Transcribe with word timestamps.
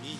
Аминь. 0.00 0.18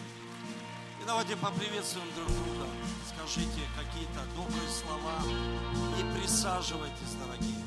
И 1.00 1.04
давайте 1.04 1.36
поприветствуем 1.36 2.12
друг 2.14 2.28
друга. 2.28 2.68
Скажите 3.08 3.60
какие-то 3.76 4.24
добрые 4.36 4.68
слова 4.68 5.20
и 5.98 6.18
присаживайтесь, 6.18 7.14
дорогие. 7.14 7.64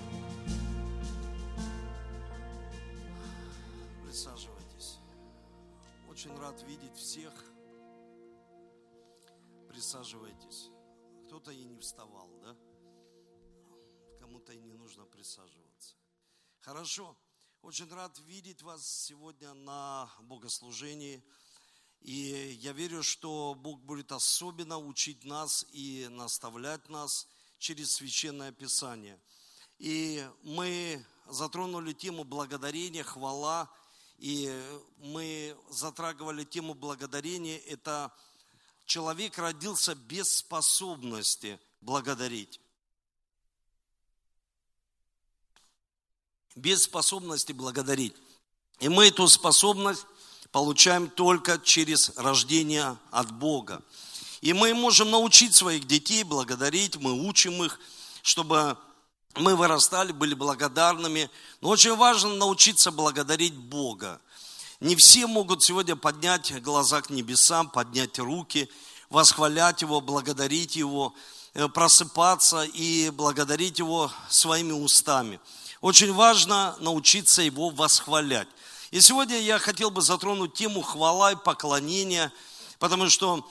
Присаживайтесь. 4.05 4.99
Очень 6.09 6.37
рад 6.39 6.61
видеть 6.63 6.95
всех. 6.95 7.33
Присаживайтесь. 9.67 10.69
Кто-то 11.25 11.51
и 11.51 11.63
не 11.65 11.77
вставал, 11.79 12.29
да? 12.41 12.55
Кому-то 14.19 14.53
и 14.53 14.59
не 14.59 14.73
нужно 14.73 15.05
присаживаться. 15.05 15.95
Хорошо. 16.61 17.17
Очень 17.61 17.89
рад 17.89 18.17
видеть 18.19 18.61
вас 18.61 18.87
сегодня 18.87 19.53
на 19.53 20.09
богослужении. 20.21 21.23
И 22.01 22.57
я 22.61 22.71
верю, 22.73 23.03
что 23.03 23.55
Бог 23.55 23.79
будет 23.81 24.11
особенно 24.11 24.77
учить 24.77 25.25
нас 25.25 25.65
и 25.71 26.07
наставлять 26.09 26.87
нас 26.89 27.27
через 27.59 27.93
Священное 27.93 28.51
Писание. 28.51 29.19
И 29.79 30.27
мы 30.43 31.05
затронули 31.27 31.93
тему 31.93 32.23
благодарения, 32.23 33.03
хвала, 33.03 33.69
и 34.17 34.51
мы 34.97 35.55
затрагивали 35.69 36.43
тему 36.43 36.73
благодарения. 36.73 37.57
Это 37.59 38.11
человек 38.85 39.37
родился 39.37 39.93
без 39.93 40.37
способности 40.37 41.59
благодарить. 41.81 42.59
Без 46.55 46.83
способности 46.83 47.51
благодарить. 47.51 48.15
И 48.79 48.89
мы 48.89 49.07
эту 49.07 49.27
способность 49.27 50.05
получаем 50.51 51.09
только 51.09 51.59
через 51.59 52.11
рождение 52.17 52.97
от 53.11 53.31
Бога. 53.31 53.81
И 54.41 54.53
мы 54.53 54.73
можем 54.73 55.11
научить 55.11 55.55
своих 55.55 55.87
детей 55.87 56.23
благодарить, 56.23 56.95
мы 56.97 57.11
учим 57.27 57.63
их, 57.63 57.79
чтобы 58.21 58.77
мы 59.35 59.55
вырастали, 59.55 60.11
были 60.11 60.33
благодарными. 60.33 61.29
Но 61.61 61.69
очень 61.69 61.95
важно 61.95 62.33
научиться 62.35 62.91
благодарить 62.91 63.55
Бога. 63.55 64.19
Не 64.79 64.95
все 64.95 65.25
могут 65.25 65.63
сегодня 65.63 65.95
поднять 65.95 66.61
глаза 66.61 67.01
к 67.01 67.09
небесам, 67.09 67.69
поднять 67.69 68.19
руки, 68.19 68.69
восхвалять 69.09 69.81
Его, 69.81 70.01
благодарить 70.01 70.75
Его, 70.75 71.15
э, 71.53 71.67
просыпаться 71.67 72.63
и 72.63 73.09
благодарить 73.09 73.79
Его 73.79 74.11
своими 74.29 74.73
устами. 74.73 75.39
Очень 75.81 76.13
важно 76.13 76.75
научиться 76.79 77.41
Его 77.41 77.69
восхвалять. 77.69 78.47
И 78.89 79.01
сегодня 79.01 79.37
я 79.37 79.59
хотел 79.59 79.91
бы 79.91 80.01
затронуть 80.01 80.53
тему 80.53 80.81
хвала 80.81 81.33
и 81.33 81.35
поклонения, 81.35 82.31
потому 82.79 83.09
что 83.09 83.45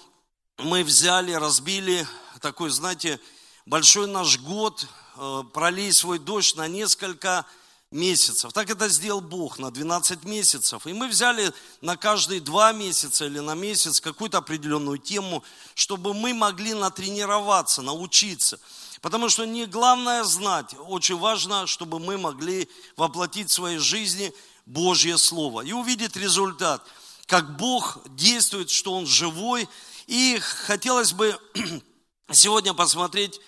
мы 0.57 0.83
взяли, 0.83 1.33
разбили 1.33 2.09
такой, 2.41 2.71
знаете, 2.71 3.21
большой 3.67 4.07
наш 4.07 4.39
год, 4.39 4.89
э, 5.17 5.43
пролей 5.53 5.93
свой 5.93 6.19
дождь 6.19 6.57
на 6.57 6.69
несколько 6.69 7.45
месяцев. 7.91 8.55
Так 8.55 8.71
это 8.71 8.89
сделал 8.89 9.21
Бог 9.21 9.59
на 9.59 9.71
12 9.71 10.25
месяцев. 10.25 10.87
И 10.87 10.95
мы 10.95 11.07
взяли 11.07 11.53
на 11.83 11.99
каждые 11.99 12.41
два 12.41 12.73
месяца 12.73 13.27
или 13.27 13.39
на 13.39 13.55
месяц 13.55 14.01
какую-то 14.01 14.39
определенную 14.39 14.97
тему, 14.97 15.45
чтобы 15.75 16.15
мы 16.15 16.33
могли 16.33 16.73
натренироваться, 16.73 17.83
научиться. 17.83 18.59
Потому 19.03 19.29
что 19.29 19.45
не 19.45 19.67
главное 19.67 20.25
знать, 20.25 20.75
очень 20.89 21.19
важно, 21.19 21.67
чтобы 21.67 21.99
мы 21.99 22.17
могли 22.17 22.71
воплотить 22.97 23.51
в 23.51 23.53
своей 23.53 23.79
жизни 23.79 24.33
Божье 24.67 25.17
Слово 25.17 25.63
и 25.63 25.73
увидеть 25.73 26.17
результат, 26.17 26.85
как 27.27 27.57
Бог 27.57 27.99
действует, 28.11 28.69
что 28.71 28.93
Он 28.93 29.07
живой. 29.07 29.69
И 30.07 30.39
хотелось 30.41 31.13
бы 31.13 31.39
сегодня 32.33 32.75
посмотреть 32.75 33.41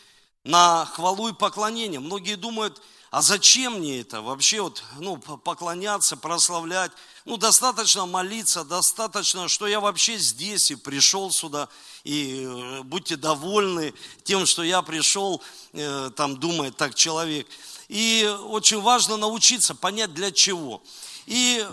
на 0.45 0.87
хвалу 0.87 1.29
и 1.29 1.33
поклонение. 1.33 2.01
Многие 2.01 2.37
думают, 2.37 2.81
а 3.11 3.23
зачем 3.23 3.79
мне 3.79 4.01
это 4.01 4.21
вообще 4.21 4.61
вот, 4.61 4.83
ну, 4.99 5.17
поклоняться, 5.17 6.17
прославлять? 6.17 6.93
Ну, 7.25 7.37
достаточно 7.37 8.07
молиться, 8.07 8.65
достаточно, 8.65 9.49
что 9.49 9.67
я 9.67 9.81
вообще 9.81 10.19
здесь 10.19 10.71
и 10.71 10.77
пришел 10.77 11.31
сюда, 11.31 11.69
и 12.05 12.45
э, 12.47 12.83
будьте 12.83 13.17
довольны 13.17 13.95
тем, 14.25 14.47
что 14.47 14.63
я 14.63 14.83
пришел, 14.83 15.43
э, 15.73 16.11
там 16.17 16.37
думает 16.37 16.77
так 16.77 16.95
человек. 16.95 17.47
И 17.89 18.31
очень 18.45 18.81
важно 18.81 19.17
научиться 19.17 19.75
понять 19.75 20.13
для 20.13 20.31
чего. 20.31 20.83
И 21.29 21.69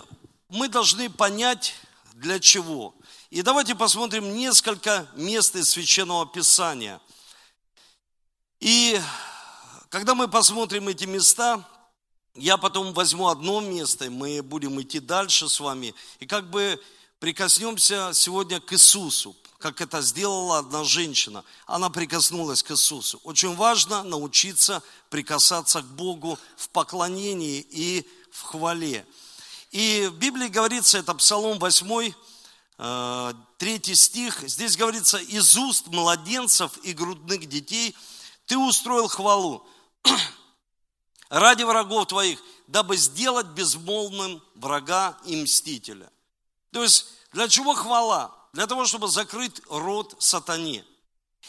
мы 0.50 0.68
должны 0.68 1.08
понять, 1.08 1.76
для 2.12 2.38
чего. 2.38 2.94
И 3.30 3.40
давайте 3.40 3.74
посмотрим 3.74 4.34
несколько 4.34 5.08
мест 5.14 5.56
из 5.56 5.70
Священного 5.70 6.26
Писания. 6.26 7.00
И 8.60 9.00
когда 9.88 10.14
мы 10.14 10.28
посмотрим 10.28 10.88
эти 10.88 11.06
места, 11.06 11.66
я 12.34 12.58
потом 12.58 12.92
возьму 12.92 13.28
одно 13.28 13.60
место, 13.60 14.10
мы 14.10 14.42
будем 14.42 14.78
идти 14.82 15.00
дальше 15.00 15.48
с 15.48 15.58
вами. 15.58 15.94
И 16.20 16.26
как 16.26 16.50
бы 16.50 16.78
прикоснемся 17.18 18.10
сегодня 18.12 18.60
к 18.60 18.74
Иисусу, 18.74 19.34
как 19.58 19.80
это 19.80 20.02
сделала 20.02 20.58
одна 20.58 20.84
женщина. 20.84 21.42
Она 21.64 21.88
прикоснулась 21.88 22.62
к 22.62 22.72
Иисусу. 22.72 23.22
Очень 23.24 23.54
важно 23.54 24.02
научиться 24.02 24.82
прикасаться 25.08 25.80
к 25.80 25.86
Богу 25.86 26.38
в 26.58 26.68
поклонении 26.68 27.66
и 27.70 28.06
в 28.30 28.42
хвале. 28.42 29.06
И 29.70 30.08
в 30.10 30.16
Библии 30.18 30.48
говорится, 30.48 30.98
это 30.98 31.14
Псалом 31.14 31.58
8, 31.58 31.88
3 31.88 32.14
э, 32.78 33.94
стих, 33.94 34.40
здесь 34.48 34.76
говорится, 34.76 35.18
из 35.18 35.56
уст 35.56 35.88
младенцев 35.88 36.76
и 36.78 36.92
грудных 36.92 37.46
детей 37.46 37.96
ты 38.46 38.56
устроил 38.56 39.08
хвалу 39.08 39.66
ради 41.28 41.64
врагов 41.64 42.06
твоих, 42.08 42.40
дабы 42.66 42.96
сделать 42.96 43.46
безмолвным 43.48 44.42
врага 44.54 45.18
и 45.24 45.36
мстителя. 45.42 46.10
То 46.72 46.82
есть, 46.82 47.06
для 47.32 47.48
чего 47.48 47.74
хвала? 47.74 48.34
Для 48.52 48.66
того, 48.66 48.86
чтобы 48.86 49.08
закрыть 49.08 49.60
рот 49.68 50.14
сатане– 50.18 50.84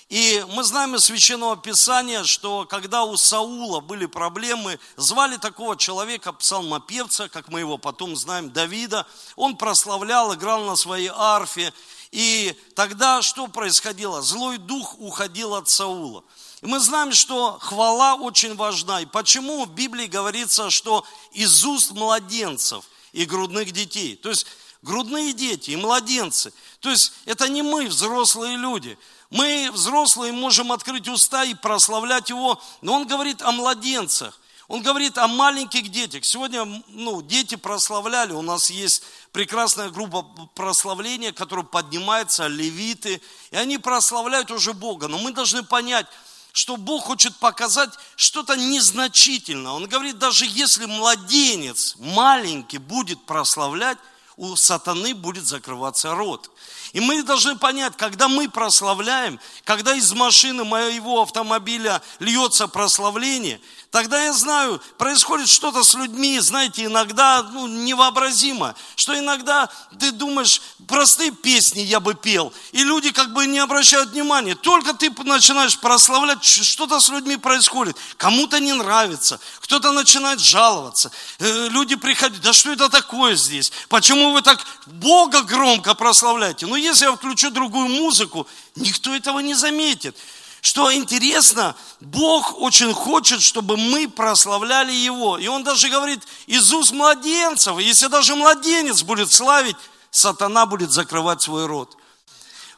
и 0.10 0.46
мы 0.54 0.64
знаем 0.64 0.96
из 0.96 1.04
Священного 1.04 1.58
Писания, 1.58 2.24
что 2.24 2.66
когда 2.66 3.04
у 3.04 3.18
Саула 3.18 3.82
были 3.82 4.06
проблемы, 4.06 4.80
звали 4.96 5.36
такого 5.36 5.76
человека, 5.76 6.32
псалмопевца, 6.32 7.28
как 7.28 7.50
мы 7.50 7.60
его 7.60 7.78
потом 7.78 8.16
знаем, 8.16 8.50
Давида. 8.52 9.06
Он 9.36 9.58
прославлял, 9.58 10.34
играл 10.34 10.64
на 10.64 10.78
своей 10.78 11.12
арфе. 11.14 11.74
И 12.12 12.56
тогда 12.74 13.22
что 13.22 13.48
происходило? 13.48 14.22
Злой 14.22 14.58
дух 14.58 14.96
уходил 14.98 15.56
от 15.56 15.68
Саула. 15.68 16.24
И 16.62 16.66
мы 16.68 16.80
знаем, 16.80 17.12
что 17.12 17.58
хвала 17.60 18.16
очень 18.16 18.56
важна. 18.56 19.02
И 19.02 19.06
почему 19.06 19.66
в 19.66 19.72
Библии 19.74 20.06
говорится, 20.06 20.70
что 20.70 21.04
из 21.34 21.66
уст 21.66 21.92
младенцев 21.92 22.86
и 23.12 23.26
грудных 23.26 23.74
детей. 23.74 24.16
То 24.16 24.30
есть 24.30 24.48
грудные 24.82 25.34
дети 25.34 25.72
и 25.72 25.76
младенцы. 25.76 26.54
То 26.80 26.90
есть 26.90 27.14
это 27.26 27.48
не 27.48 27.62
мы, 27.62 27.88
взрослые 27.88 28.58
люди. 28.58 28.98
Мы, 29.30 29.70
взрослые, 29.74 30.32
можем 30.32 30.72
открыть 30.72 31.08
уста 31.08 31.44
и 31.44 31.54
прославлять 31.54 32.30
Его, 32.30 32.62
но 32.82 32.94
Он 32.94 33.08
говорит 33.08 33.42
о 33.42 33.52
младенцах. 33.52 34.40
Он 34.68 34.82
говорит 34.82 35.18
о 35.18 35.28
маленьких 35.28 35.90
детях. 35.90 36.26
Сегодня 36.26 36.66
ну, 36.90 37.22
дети 37.22 37.56
прославляли. 37.56 38.34
У 38.34 38.42
нас 38.42 38.70
есть 38.70 39.04
прекрасная 39.32 39.90
группа 39.90 40.24
прославления, 40.56 41.32
которая 41.32 41.66
поднимается, 41.66 42.48
левиты. 42.48 43.22
И 43.52 43.56
они 43.56 43.78
прославляют 43.78 44.52
уже 44.52 44.74
Бога. 44.74 45.08
Но 45.08 45.20
мы 45.20 45.32
должны 45.32 45.64
понять, 45.64 46.06
что 46.52 46.76
Бог 46.76 47.06
хочет 47.06 47.38
показать 47.38 47.92
что-то 48.18 48.58
незначительное. 48.58 49.72
Он 49.72 49.88
говорит, 49.88 50.18
даже 50.18 50.46
если 50.46 50.86
младенец 50.86 51.96
маленький 51.98 52.80
будет 52.80 53.26
прославлять, 53.26 53.98
у 54.38 54.56
сатаны 54.56 55.14
будет 55.14 55.46
закрываться 55.46 56.16
рот. 56.16 56.50
И 56.98 57.00
мы 57.00 57.22
должны 57.22 57.56
понять, 57.56 57.94
когда 57.96 58.28
мы 58.28 58.50
прославляем, 58.50 59.40
когда 59.66 59.94
из 59.94 60.14
машины 60.14 60.64
моего 60.64 61.22
автомобиля 61.22 62.02
льется 62.18 62.68
прославление, 62.68 63.62
тогда 63.92 64.24
я 64.24 64.34
знаю, 64.34 64.82
происходит 64.98 65.48
что-то 65.48 65.84
с 65.84 65.94
людьми, 65.94 66.40
знаете, 66.40 66.86
иногда 66.86 67.44
ну, 67.44 67.68
невообразимо, 67.68 68.74
что 68.96 69.16
иногда 69.16 69.70
ты 70.00 70.12
думаешь, 70.12 70.60
простые 70.88 71.30
песни 71.30 71.82
я 71.82 72.00
бы 72.00 72.16
пел, 72.16 72.52
и 72.72 72.84
люди 72.84 73.12
как 73.12 73.32
бы 73.32 73.46
не 73.46 73.60
обращают 73.60 74.10
внимания. 74.10 74.56
Только 74.56 74.96
ты 74.96 75.12
начинаешь 75.24 75.78
прославлять, 75.78 76.44
что-то 76.44 77.00
с 77.00 77.10
людьми 77.10 77.38
происходит. 77.38 77.96
Кому-то 78.18 78.60
не 78.60 78.74
нравится, 78.74 79.40
кто-то 79.60 79.92
начинает 79.92 80.40
жаловаться. 80.40 81.12
Э, 81.38 81.68
люди 81.70 81.96
приходят, 81.96 82.42
да 82.42 82.54
что 82.54 82.72
это 82.72 82.90
такое 82.90 83.36
здесь? 83.36 83.72
Почему 83.88 84.32
вы 84.32 84.42
так 84.42 84.66
Бога 84.88 85.44
громко 85.44 85.94
прославляете? 85.94 86.66
Ну, 86.66 86.87
если 86.88 87.06
я 87.06 87.16
включу 87.16 87.50
другую 87.52 87.88
музыку, 87.88 88.48
никто 88.76 89.14
этого 89.16 89.40
не 89.40 89.54
заметит. 89.54 90.16
Что 90.62 90.92
интересно, 90.94 91.76
Бог 92.02 92.60
очень 92.60 92.94
хочет, 92.94 93.42
чтобы 93.42 93.78
мы 93.78 94.10
прославляли 94.10 94.92
Его. 94.92 95.38
И 95.38 95.48
Он 95.48 95.64
даже 95.64 95.90
говорит, 95.90 96.22
уст 96.48 96.92
младенцев, 96.92 97.78
если 97.80 98.08
даже 98.08 98.36
младенец 98.36 99.04
будет 99.04 99.32
славить, 99.32 99.78
сатана 100.12 100.66
будет 100.66 100.92
закрывать 100.92 101.42
свой 101.42 101.68
рот. 101.68 101.96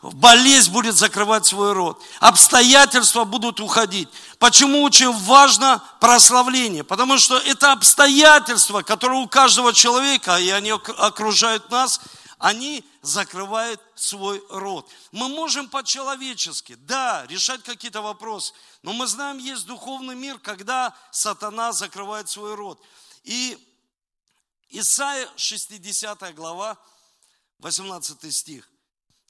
Болезнь 0.01 0.71
будет 0.71 0.95
закрывать 0.95 1.45
свой 1.45 1.73
рот. 1.73 2.01
Обстоятельства 2.21 3.25
будут 3.25 3.59
уходить. 3.59 4.07
Почему 4.37 4.83
очень 4.83 5.11
важно 5.11 5.83
прославление? 5.99 6.85
Потому 6.85 7.17
что 7.17 7.37
это 7.37 7.73
обстоятельства, 7.73 8.81
которые 8.81 9.19
у 9.19 9.27
каждого 9.27 9.73
человека, 9.73 10.37
и 10.37 10.49
они 10.49 10.71
окружают 10.71 11.69
нас, 11.69 11.99
они 12.39 12.89
закрывают 13.01 13.81
свой 13.95 14.41
рот. 14.49 14.89
Мы 15.11 15.27
можем 15.27 15.69
по-человечески, 15.69 16.75
да, 16.75 17.25
решать 17.27 17.63
какие-то 17.63 18.01
вопросы, 18.01 18.53
но 18.81 18.93
мы 18.93 19.07
знаем, 19.07 19.37
есть 19.37 19.65
духовный 19.65 20.15
мир, 20.15 20.39
когда 20.39 20.95
сатана 21.11 21.73
закрывает 21.73 22.29
свой 22.29 22.55
рот. 22.55 22.81
И 23.23 23.57
Исайя 24.69 25.29
60 25.35 26.33
глава, 26.33 26.77
18 27.59 28.33
стих. 28.33 28.69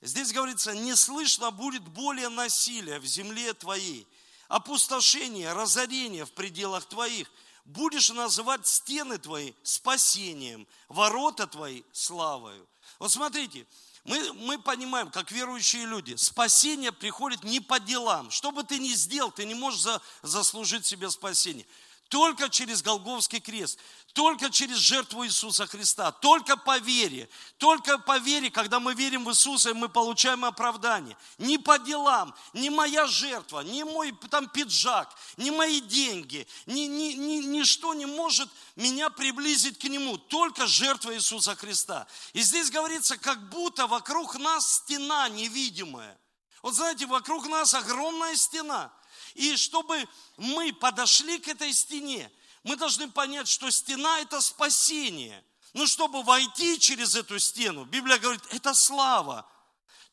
Здесь 0.02 0.32
говорится, 0.32 0.74
не 0.74 0.96
слышно 0.96 1.50
будет 1.50 1.84
более 1.84 2.30
насилия 2.30 3.00
в 3.00 3.06
земле 3.06 3.54
твоей, 3.54 4.08
опустошение, 4.50 5.52
разорение 5.54 6.26
в 6.26 6.32
пределах 6.34 6.86
твоих. 6.86 7.30
Будешь 7.66 8.10
называть 8.12 8.68
стены 8.68 9.18
твои 9.18 9.54
спасением, 9.64 10.68
ворота 10.88 11.48
твои 11.48 11.84
славою. 11.92 12.68
Вот 13.00 13.12
смотрите, 13.12 13.66
мы, 14.04 14.34
мы 14.34 14.60
понимаем, 14.60 15.10
как 15.10 15.32
верующие 15.32 15.86
люди, 15.86 16.16
спасение 16.16 16.92
приходит 16.92 17.44
не 17.44 17.60
по 17.60 17.80
делам. 17.80 18.30
Что 18.30 18.52
бы 18.52 18.64
ты 18.64 18.78
ни 18.78 18.90
сделал, 18.90 19.32
ты 19.32 19.46
не 19.46 19.56
можешь 19.56 19.82
за, 19.82 20.02
заслужить 20.22 20.86
себе 20.86 21.10
спасение. 21.10 21.66
Только 22.10 22.50
через 22.50 22.82
Голговский 22.82 23.40
крест, 23.40 23.78
только 24.14 24.50
через 24.50 24.78
жертву 24.78 25.24
Иисуса 25.28 25.68
Христа, 25.68 26.12
только 26.12 26.58
по 26.58 26.80
вере, 26.80 27.30
только 27.60 28.00
по 28.00 28.18
вере, 28.18 28.50
когда 28.50 28.80
мы 28.80 28.96
верим 28.96 29.26
в 29.26 29.30
Иисуса, 29.30 29.76
мы 29.76 29.90
получаем 29.90 30.44
оправдание. 30.44 31.16
Не 31.38 31.60
по 31.60 31.78
делам, 31.78 32.34
не 32.54 32.72
моя 32.72 33.06
жертва, 33.06 33.60
не 33.60 33.84
мой 33.84 34.12
там 34.32 34.50
пиджак, 34.50 35.16
не 35.38 35.52
мои 35.52 35.82
деньги, 35.82 36.48
ни, 36.66 36.82
ни, 36.82 37.14
ни, 37.14 37.46
ничто 37.46 37.94
не 37.94 38.08
может 38.08 38.50
меня 38.76 39.12
приблизить 39.12 39.78
к 39.78 39.84
Нему, 39.84 40.18
только 40.18 40.66
жертва 40.66 41.14
Иисуса 41.14 41.56
Христа. 41.56 42.08
И 42.34 42.42
здесь 42.42 42.72
говорится, 42.72 43.18
как 43.18 43.50
будто 43.50 43.86
вокруг 43.86 44.40
нас 44.40 44.78
стена 44.78 45.30
невидимая. 45.30 46.18
Вот 46.64 46.74
знаете, 46.74 47.06
вокруг 47.06 47.48
нас 47.48 47.76
огромная 47.76 48.36
стена– 48.36 48.92
и 49.36 49.56
чтобы 49.58 50.08
мы 50.38 50.74
подошли 50.74 51.40
к 51.40 51.48
этой 51.48 51.74
стене, 51.74 52.32
мы 52.64 52.76
должны 52.76 53.10
понять, 53.10 53.48
что 53.48 53.70
стена– 53.70 54.20
это 54.22 54.42
спасение. 54.42 55.44
Но 55.74 55.86
чтобы 55.86 56.24
войти 56.24 56.80
через 56.80 57.16
эту 57.16 57.40
стену, 57.40 57.86
Библия 57.86 58.18
говорит, 58.18 58.42
это 58.52 58.74
слава. 58.74 59.50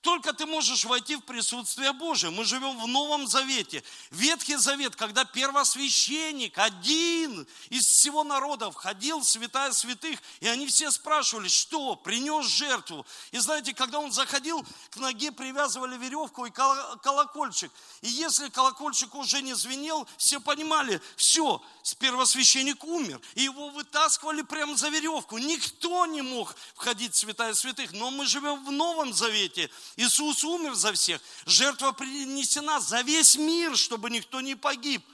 Только 0.06 0.32
ты 0.32 0.46
можешь 0.46 0.84
войти 0.84 1.16
в 1.16 1.22
присутствие 1.22 1.92
Божие. 1.92 2.30
Мы 2.30 2.44
живем 2.44 2.78
в 2.78 2.86
Новом 2.86 3.26
Завете. 3.26 3.82
Ветхий 4.12 4.54
Завет, 4.54 4.94
когда 4.94 5.24
первосвященник, 5.24 6.56
один 6.58 7.44
из 7.70 7.88
всего 7.88 8.22
народа, 8.22 8.70
входил 8.70 9.18
в 9.18 9.24
святая 9.24 9.72
святых, 9.72 10.20
и 10.38 10.46
они 10.46 10.68
все 10.68 10.92
спрашивали, 10.92 11.48
что, 11.48 11.96
принес 11.96 12.46
жертву. 12.46 13.04
И 13.32 13.38
знаете, 13.38 13.74
когда 13.74 13.98
он 13.98 14.12
заходил, 14.12 14.64
к 14.90 14.96
ноге 14.98 15.32
привязывали 15.32 15.98
веревку 15.98 16.46
и 16.46 16.52
колокольчик. 16.52 17.72
И 18.00 18.08
если 18.08 18.48
колокольчик 18.48 19.12
уже 19.16 19.42
не 19.42 19.54
звенел, 19.54 20.06
все 20.18 20.38
понимали, 20.38 21.02
все, 21.16 21.60
первосвященник 21.98 22.84
умер. 22.84 23.20
И 23.34 23.42
его 23.42 23.70
вытаскивали 23.70 24.42
прямо 24.42 24.76
за 24.76 24.88
веревку. 24.88 25.38
Никто 25.38 26.06
не 26.06 26.22
мог 26.22 26.54
входить 26.76 27.14
в 27.14 27.18
святая 27.18 27.54
святых. 27.54 27.90
Но 27.90 28.12
мы 28.12 28.24
живем 28.24 28.64
в 28.64 28.70
Новом 28.70 29.12
Завете. 29.12 29.68
Иисус 29.96 30.44
умер 30.44 30.74
за 30.74 30.92
всех. 30.92 31.20
Жертва 31.46 31.92
принесена 31.92 32.80
за 32.80 33.00
весь 33.00 33.36
мир, 33.36 33.76
чтобы 33.76 34.10
никто 34.10 34.42
не 34.42 34.54
погиб, 34.54 35.04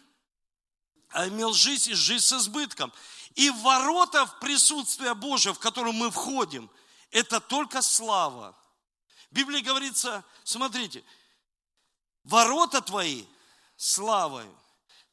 а 1.11 1.29
имел 1.29 1.53
жизнь 1.53 1.91
и 1.91 1.95
жизнь 1.95 2.25
с 2.25 2.33
избытком. 2.33 2.93
И 3.35 3.49
ворота 3.51 4.27
в 4.27 4.41
присутствие 4.41 5.15
Божие, 5.15 5.55
в 5.55 5.59
которое 5.59 5.93
мы 5.93 6.11
входим, 6.11 6.69
это 7.13 7.41
только 7.41 7.81
слава. 7.81 8.57
В 9.31 9.35
Библии 9.35 9.61
говорится, 9.61 10.25
смотрите, 10.43 11.05
ворота 12.25 12.83
твои 12.83 13.25
славою, 13.77 14.53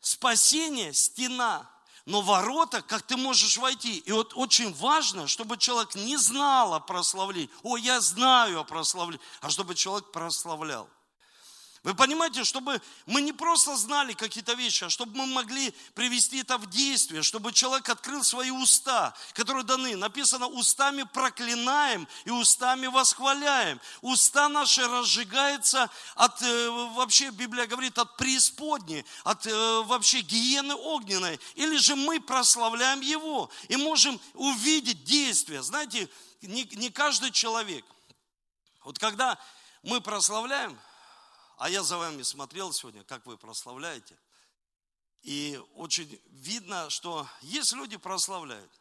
спасение– 0.02 0.94
стена, 0.96 1.70
но 2.10 2.22
ворота, 2.22 2.82
как 2.82 3.04
ты 3.04 3.18
можешь 3.18 3.58
войти. 3.58 4.00
И 4.00 4.12
вот 4.12 4.34
очень 4.36 4.74
важно, 4.74 5.28
чтобы 5.28 5.58
человек 5.58 5.94
не 5.94 6.18
знал 6.18 6.74
о 6.74 6.80
прославлении. 6.80 7.52
О, 7.62 7.78
я 7.78 8.02
знаю 8.02 8.62
о 8.62 8.64
прославлении. 8.64 9.24
А 9.42 9.52
чтобы 9.52 9.76
человек 9.76 10.12
прославлял. 10.12 10.90
Вы 11.84 11.96
понимаете, 11.96 12.44
чтобы 12.44 12.82
мы 13.06 13.22
не 13.22 13.32
просто 13.32 13.78
знали 13.78 14.12
какие-то 14.12 14.54
вещи, 14.54 14.84
а 14.84 14.90
чтобы 14.90 15.16
мы 15.18 15.26
могли 15.28 15.74
привести 15.96 16.40
это 16.40 16.58
в 16.58 16.70
действие, 16.70 17.24
чтобы 17.24 17.54
человек 17.54 17.88
открыл 17.88 18.22
свои 18.22 18.52
уста, 18.52 19.14
которые 19.32 19.64
даны. 19.64 19.96
Написано, 19.96 20.48
устами 20.48 21.04
проклинаем 21.04 22.06
и 22.26 22.32
устами 22.32 22.88
восхваляем. 22.88 23.80
Уста 24.02 24.50
наши 24.50 24.86
разжигаются 24.86 25.90
от, 26.16 26.42
э, 26.42 26.70
вообще 26.96 27.30
Библия 27.30 27.66
говорит, 27.66 27.98
от 27.98 28.18
преисподней, 28.18 29.06
от 29.24 29.48
э, 29.48 29.82
вообще 29.84 30.20
гиены 30.20 30.76
огненной. 30.76 31.40
Или 31.56 31.78
же 31.78 31.96
мы 31.96 32.20
прославляем 32.20 33.00
Его 33.00 33.50
и 33.70 33.78
можем 33.78 34.20
увидеть 34.34 35.06
действие. 35.06 35.64
Знаете, 35.64 36.10
не, 36.42 36.66
не 36.74 36.90
каждый 36.90 37.32
человек. 37.32 37.86
Вот 38.84 39.00
когда 39.00 39.38
мы 39.82 40.02
прославляем, 40.02 40.78
а 41.60 41.70
я 41.70 41.84
за 41.84 41.98
вами 41.98 42.24
смотрел 42.24 42.72
сегодня, 42.72 43.04
как 43.04 43.26
вы 43.26 43.38
прославляете. 43.38 44.18
И 45.24 45.62
очень 45.76 46.20
видно, 46.32 46.90
что 46.90 47.28
есть 47.42 47.74
люди 47.74 47.98
прославляют, 47.98 48.72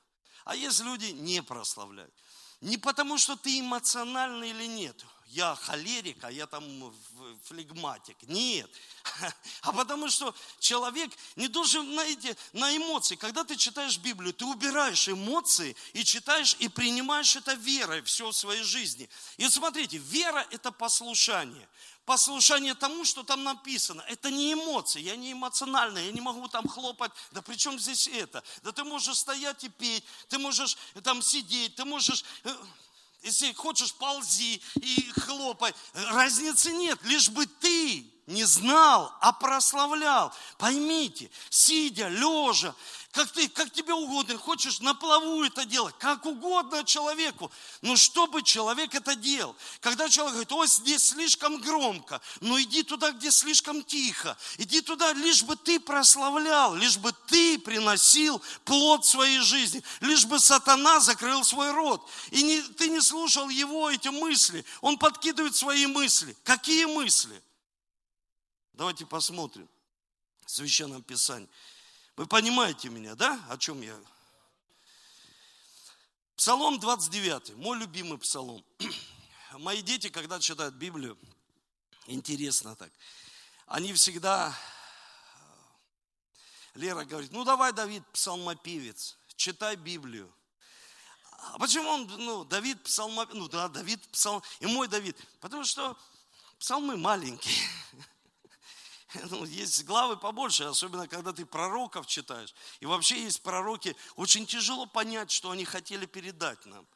а 0.44 0.54
есть 0.54 0.80
люди 0.80 1.06
не 1.06 1.42
прославляют. 1.42 2.14
Не 2.60 2.78
потому, 2.78 3.18
что 3.18 3.36
ты 3.36 3.58
эмоциональный 3.58 4.50
или 4.50 4.66
нет. 4.66 5.04
Я 5.28 5.54
холерик, 5.54 6.24
а 6.24 6.30
я 6.30 6.46
там 6.46 6.64
флегматик. 7.44 8.16
Нет. 8.22 8.70
А 9.62 9.72
потому 9.72 10.08
что 10.08 10.34
человек 10.60 11.10
не 11.36 11.48
должен, 11.48 11.84
знаете, 11.92 12.36
на 12.52 12.74
эмоции. 12.76 13.16
Когда 13.16 13.44
ты 13.44 13.56
читаешь 13.56 13.98
Библию, 13.98 14.32
ты 14.32 14.44
убираешь 14.44 15.08
эмоции 15.08 15.76
и 15.92 16.04
читаешь 16.04 16.56
и 16.60 16.68
принимаешь 16.68 17.36
это 17.36 17.54
верой 17.54 18.02
все 18.02 18.30
в 18.30 18.36
своей 18.36 18.62
жизни. 18.62 19.08
И 19.36 19.48
смотрите, 19.48 19.98
вера– 19.98 20.46
это 20.50 20.70
послушание 20.72 21.68
послушание 22.08 22.74
тому, 22.74 23.04
что 23.04 23.22
там 23.22 23.44
написано. 23.44 24.00
Это 24.08 24.30
не 24.30 24.54
эмоции, 24.54 25.02
я 25.02 25.14
не 25.14 25.32
эмоциональный, 25.32 26.06
я 26.06 26.12
не 26.12 26.22
могу 26.22 26.48
там 26.48 26.66
хлопать. 26.66 27.12
Да 27.32 27.42
при 27.42 27.54
чем 27.54 27.78
здесь 27.78 28.08
это? 28.08 28.42
Да 28.62 28.72
ты 28.72 28.82
можешь 28.82 29.18
стоять 29.18 29.62
и 29.64 29.68
петь, 29.68 30.02
ты 30.30 30.38
можешь 30.38 30.78
там 31.04 31.20
сидеть, 31.20 31.74
ты 31.74 31.84
можешь, 31.84 32.24
э, 32.44 32.56
если 33.22 33.52
хочешь, 33.52 33.94
ползи 33.94 34.60
и 34.76 35.12
хлопай. 35.20 35.74
Разницы 35.92 36.72
нет, 36.72 36.98
лишь 37.04 37.30
бы 37.30 37.46
ты 37.46 38.06
не 38.28 38.44
знал, 38.44 39.12
а 39.20 39.32
прославлял. 39.32 40.32
Поймите, 40.58 41.30
сидя, 41.48 42.08
лежа, 42.08 42.74
как, 43.12 43.32
ты, 43.32 43.48
как 43.48 43.72
тебе 43.72 43.94
угодно, 43.94 44.36
хочешь 44.36 44.80
на 44.80 44.92
плаву 44.92 45.42
это 45.42 45.64
делать, 45.64 45.94
как 45.98 46.26
угодно 46.26 46.84
человеку, 46.84 47.50
но 47.80 47.96
чтобы 47.96 48.42
человек 48.42 48.94
это 48.94 49.16
делал. 49.16 49.56
Когда 49.80 50.10
человек 50.10 50.34
говорит, 50.34 50.52
ой, 50.52 50.68
здесь 50.68 51.08
слишком 51.08 51.58
громко, 51.58 52.20
но 52.40 52.60
иди 52.60 52.82
туда, 52.82 53.12
где 53.12 53.30
слишком 53.30 53.82
тихо, 53.82 54.36
иди 54.58 54.82
туда, 54.82 55.14
лишь 55.14 55.42
бы 55.42 55.56
ты 55.56 55.80
прославлял, 55.80 56.74
лишь 56.74 56.98
бы 56.98 57.14
ты 57.28 57.58
приносил 57.58 58.42
плод 58.66 59.06
своей 59.06 59.40
жизни, 59.40 59.82
лишь 60.00 60.26
бы 60.26 60.38
сатана 60.38 61.00
закрыл 61.00 61.44
свой 61.44 61.70
рот, 61.70 62.06
и 62.30 62.42
не, 62.42 62.60
ты 62.60 62.90
не 62.90 63.00
слушал 63.00 63.48
его 63.48 63.90
эти 63.90 64.08
мысли, 64.08 64.66
он 64.82 64.98
подкидывает 64.98 65.56
свои 65.56 65.86
мысли. 65.86 66.36
Какие 66.44 66.84
мысли? 66.84 67.42
Давайте 68.78 69.04
посмотрим 69.06 69.68
в 70.46 70.50
Священном 70.52 71.02
Писании. 71.02 71.48
Вы 72.14 72.26
понимаете 72.28 72.88
меня, 72.90 73.16
да, 73.16 73.44
о 73.48 73.58
чем 73.58 73.82
я? 73.82 74.00
Псалом 76.36 76.78
29, 76.78 77.56
мой 77.56 77.76
любимый 77.76 78.18
псалом. 78.18 78.64
Мои 79.54 79.82
дети, 79.82 80.10
когда 80.10 80.38
читают 80.38 80.76
Библию, 80.76 81.18
интересно 82.06 82.76
так, 82.76 82.92
они 83.66 83.92
всегда, 83.94 84.56
Лера 86.74 87.04
говорит, 87.04 87.32
ну 87.32 87.42
давай, 87.42 87.72
Давид, 87.72 88.06
псалмопевец, 88.12 89.18
читай 89.34 89.74
Библию. 89.74 90.32
А 91.32 91.58
почему 91.58 91.88
он, 91.88 92.06
ну, 92.06 92.44
Давид 92.44 92.80
псалмопевец, 92.84 93.40
ну 93.40 93.48
да, 93.48 93.66
Давид 93.66 94.00
псалм, 94.12 94.40
и 94.60 94.66
мой 94.66 94.86
Давид, 94.86 95.16
потому 95.40 95.64
что 95.64 95.98
псалмы 96.60 96.96
маленькие. 96.96 97.68
ну, 99.30 99.44
есть 99.44 99.84
главы 99.84 100.16
побольше, 100.16 100.64
особенно 100.64 101.08
когда 101.08 101.32
ты 101.32 101.46
пророков 101.46 102.06
читаешь. 102.06 102.54
И 102.80 102.86
вообще 102.86 103.22
есть 103.22 103.42
пророки, 103.42 103.96
очень 104.16 104.46
тяжело 104.46 104.86
понять, 104.86 105.30
что 105.30 105.50
они 105.50 105.64
хотели 105.64 106.06
передать 106.06 106.64
нам. 106.66 106.86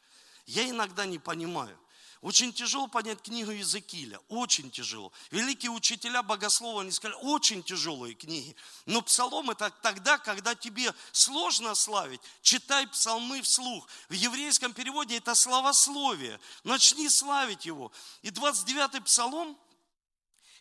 я 0.47 0.69
иногда 0.69 1.07
не 1.07 1.19
понимаю. 1.19 1.79
Очень 2.21 2.53
тяжело 2.53 2.87
понять 2.87 3.21
книгу 3.21 3.51
Иезекииля, 3.51 4.21
очень 4.29 4.71
тяжело. 4.71 5.11
Великие 5.33 5.73
учителя 5.73 6.23
богослова, 6.23 6.83
они 6.83 6.93
сказали, 6.93 7.19
очень 7.21 7.65
тяжелые 7.65 8.15
книги. 8.15 8.55
Но 8.87 9.03
псалом 9.03 9.51
это 9.51 9.71
тогда, 9.83 10.19
когда 10.19 10.55
тебе 10.55 10.95
сложно 11.11 11.75
славить, 11.75 12.21
читай 12.41 12.87
псалмы 12.87 13.43
вслух. 13.43 13.89
В 14.09 14.13
еврейском 14.13 14.73
переводе 14.73 15.17
это 15.17 15.35
словословие. 15.35 16.39
Начни 16.63 17.09
славить 17.09 17.67
его. 17.67 17.91
И 18.23 18.29
29-й 18.29 19.01
псалом, 19.01 19.59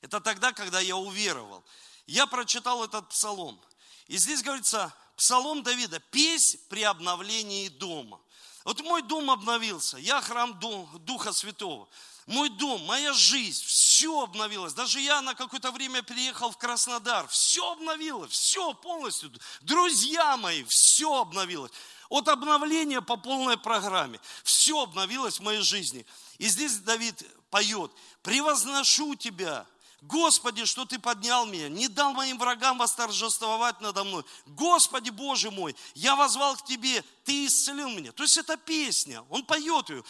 это 0.01 0.20
тогда, 0.20 0.51
когда 0.51 0.79
я 0.79 0.98
уверовал. 0.98 1.63
Я 2.08 2.27
прочитал 2.27 2.84
этот 2.84 3.10
псалом. 3.10 3.62
И 4.08 4.17
здесь 4.17 4.43
говорится, 4.43 4.93
псалом 5.15 5.63
Давида, 5.63 6.00
песнь 6.00 6.60
при 6.70 6.84
обновлении 6.84 7.70
дома. 7.70 8.20
Вот 8.63 8.81
мой 8.81 9.01
дом 9.01 9.31
обновился, 9.31 9.98
я 9.98 10.22
храм 10.22 10.60
Духа 10.60 11.34
Святого. 11.34 11.88
Мой 12.27 12.50
дом, 12.50 12.84
моя 12.86 13.13
жизнь, 13.13 13.63
все 13.65 14.22
обновилось. 14.22 14.74
Даже 14.74 15.00
я 15.01 15.22
на 15.22 15.34
какое-то 15.34 15.72
время 15.72 16.03
переехал 16.03 16.51
в 16.51 16.58
Краснодар. 16.58 17.27
Все 17.27 17.72
обновилось, 17.72 18.31
все 18.31 18.74
полностью. 18.75 19.31
Друзья 19.62 20.38
мои, 20.38 20.63
все 20.65 21.20
обновилось. 21.20 21.72
От 22.10 22.27
обновления 22.27 23.01
по 23.01 23.17
полной 23.17 23.58
программе. 23.58 24.20
Все 24.43 24.84
обновилось 24.84 25.39
в 25.39 25.43
моей 25.43 25.62
жизни. 25.62 26.05
И 26.38 26.48
здесь 26.48 26.77
Давид 26.77 27.24
поет, 27.50 27.91
превозношу 28.22 29.15
тебя, 29.15 29.65
Господи, 30.01 30.65
что 30.65 30.86
Ты 30.86 30.98
поднял 30.98 31.46
меня, 31.46 31.70
не 31.70 31.88
дал 31.88 32.13
моим 32.13 32.39
врагам 32.39 32.79
восторжествовать 32.79 33.79
надо 33.81 34.03
мной. 34.03 34.25
Господи, 34.48 35.12
Боже 35.12 35.51
мой, 35.51 35.75
я 35.93 36.15
возвал 36.15 36.58
к 36.58 36.65
Тебе, 36.65 37.03
Ты 37.24 37.46
исцелил 37.46 37.89
меня. 37.89 38.12
То 38.12 38.24
есть 38.24 38.38
это 38.38 38.58
песня, 38.58 39.22
он 39.29 39.46
поет 39.46 39.89
ее. 39.89 40.03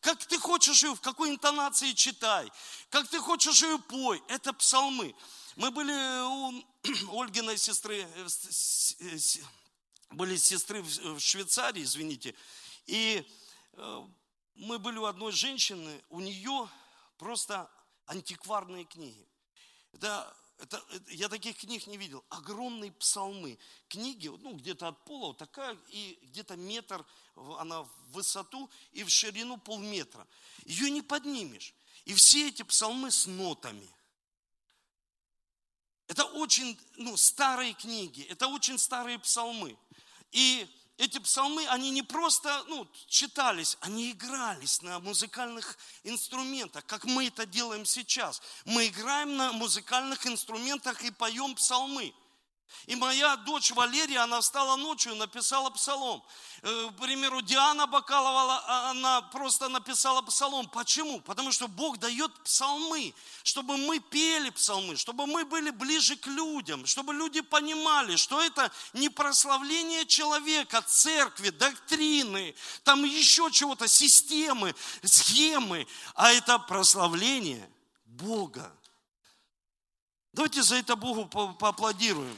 Как 0.00 0.24
ты 0.24 0.38
хочешь 0.38 0.82
ее, 0.82 0.94
в 0.94 1.00
какой 1.00 1.30
интонации 1.30 1.92
читай, 1.92 2.52
как 2.88 3.08
ты 3.08 3.18
хочешь 3.18 3.62
ее 3.62 3.78
пой. 3.78 4.22
Это 4.28 4.52
псалмы. 4.52 5.14
Мы 5.56 5.70
были 5.72 5.92
у 6.22 6.64
Ольгиной 7.20 7.58
сестры, 7.58 8.02
э, 8.02 8.26
э, 9.00 9.18
были 10.10 10.36
сестры 10.36 10.82
в 10.82 11.18
Швейцарии, 11.18 11.82
извините, 11.82 12.34
и 12.86 13.26
э, 13.72 14.06
мы 14.54 14.78
были 14.78 14.98
у 14.98 15.06
одной 15.06 15.32
женщины, 15.32 16.02
у 16.10 16.20
нее 16.20 16.68
просто 17.16 17.68
антикварные 18.06 18.84
книги. 18.84 19.27
Это, 19.92 20.36
это, 20.58 20.82
я 21.08 21.28
таких 21.28 21.56
книг 21.56 21.86
не 21.86 21.96
видел. 21.96 22.24
Огромные 22.28 22.92
псалмы. 22.92 23.58
Книги, 23.88 24.28
ну, 24.28 24.54
где-то 24.54 24.88
от 24.88 25.04
пола, 25.04 25.28
вот 25.28 25.38
такая, 25.38 25.78
и 25.88 26.18
где-то 26.22 26.56
метр, 26.56 27.04
она 27.58 27.82
в 27.82 27.90
высоту 28.12 28.70
и 28.92 29.04
в 29.04 29.10
ширину 29.10 29.56
полметра. 29.58 30.26
Ее 30.64 30.90
не 30.90 31.02
поднимешь. 31.02 31.74
И 32.04 32.14
все 32.14 32.48
эти 32.48 32.62
псалмы 32.62 33.10
с 33.10 33.26
нотами. 33.26 33.88
Это 36.06 36.24
очень 36.24 36.78
ну, 36.96 37.16
старые 37.16 37.74
книги, 37.74 38.22
это 38.22 38.48
очень 38.48 38.78
старые 38.78 39.18
псалмы. 39.18 39.78
И 40.32 40.66
эти 40.98 41.18
псалмы, 41.18 41.66
они 41.68 41.90
не 41.90 42.02
просто 42.02 42.64
ну, 42.66 42.86
читались, 43.06 43.78
они 43.80 44.10
игрались 44.10 44.82
на 44.82 44.98
музыкальных 44.98 45.78
инструментах, 46.02 46.84
как 46.86 47.04
мы 47.04 47.28
это 47.28 47.46
делаем 47.46 47.84
сейчас. 47.86 48.42
Мы 48.64 48.88
играем 48.88 49.36
на 49.36 49.52
музыкальных 49.52 50.26
инструментах 50.26 51.02
и 51.04 51.10
поем 51.10 51.54
псалмы. 51.54 52.12
И 52.86 52.96
моя 52.96 53.36
дочь 53.36 53.70
Валерия, 53.70 54.20
она 54.20 54.40
встала 54.40 54.76
ночью 54.76 55.14
написала 55.14 55.70
псалом. 55.70 56.24
Э, 56.62 56.90
к 56.90 57.00
примеру, 57.00 57.42
Диана 57.42 57.86
Бакалова, 57.86 58.62
а, 58.66 58.90
она 58.90 59.22
просто 59.22 59.68
написала 59.68 60.22
псалом. 60.22 60.68
Почему? 60.68 61.20
Потому 61.20 61.52
что 61.52 61.68
Бог 61.68 61.98
дает 61.98 62.32
псалмы, 62.44 63.14
чтобы 63.42 63.76
мы 63.76 64.00
пели 64.00 64.50
псалмы, 64.50 64.96
чтобы 64.96 65.26
мы 65.26 65.44
были 65.44 65.70
ближе 65.70 66.16
к 66.16 66.26
людям, 66.26 66.86
чтобы 66.86 67.12
люди 67.12 67.40
понимали, 67.42 68.16
что 68.16 68.40
это 68.40 68.70
не 68.94 69.08
прославление 69.08 70.06
человека, 70.06 70.82
церкви, 70.82 71.50
доктрины, 71.50 72.54
там 72.84 73.04
еще 73.04 73.50
чего-то, 73.50 73.86
системы, 73.86 74.74
схемы, 75.02 75.86
а 76.14 76.32
это 76.32 76.58
прославление 76.58 77.70
Бога. 78.06 78.72
Давайте 80.32 80.62
за 80.62 80.76
это 80.76 80.96
Богу 80.96 81.26
поаплодируем. 81.26 82.36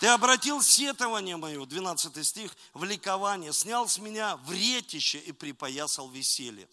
Ты 0.00 0.06
обратил 0.06 0.62
сетование 0.62 1.36
мое, 1.36 1.66
12 1.66 2.26
стих, 2.26 2.56
в 2.72 2.84
ликование, 2.84 3.52
снял 3.52 3.86
с 3.86 3.98
меня 3.98 4.38
вретище 4.38 5.18
и 5.18 5.30
припоясал 5.30 6.08
веселье. 6.08 6.66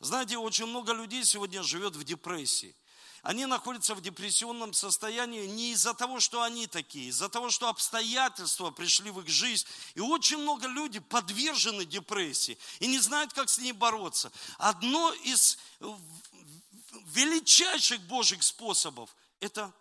Знаете, 0.00 0.38
очень 0.38 0.66
много 0.66 0.92
людей 0.92 1.24
сегодня 1.24 1.62
живет 1.62 1.94
в 1.94 2.02
депрессии. 2.02 2.74
Они 3.22 3.46
находятся 3.46 3.94
в 3.94 4.02
депрессионном 4.02 4.72
состоянии 4.72 5.46
не 5.46 5.70
из-за 5.70 5.94
того, 5.94 6.18
что 6.18 6.42
они 6.42 6.66
такие, 6.66 7.10
из-за 7.10 7.28
того, 7.28 7.48
что 7.48 7.68
обстоятельства 7.68 8.72
пришли 8.72 9.12
в 9.12 9.20
их 9.20 9.28
жизнь. 9.28 9.64
И 9.94 10.00
очень 10.00 10.38
много 10.38 10.66
людей 10.66 11.00
подвержены 11.00 11.84
депрессии 11.84 12.58
и 12.80 12.88
не 12.88 12.98
знают, 12.98 13.32
как 13.32 13.50
с 13.50 13.58
ней 13.58 13.70
бороться. 13.72 14.32
Одно 14.58 15.12
из 15.22 15.58
величайших 17.06 18.00
Божьих 18.00 18.42
способов– 18.42 19.14
это 19.40 19.72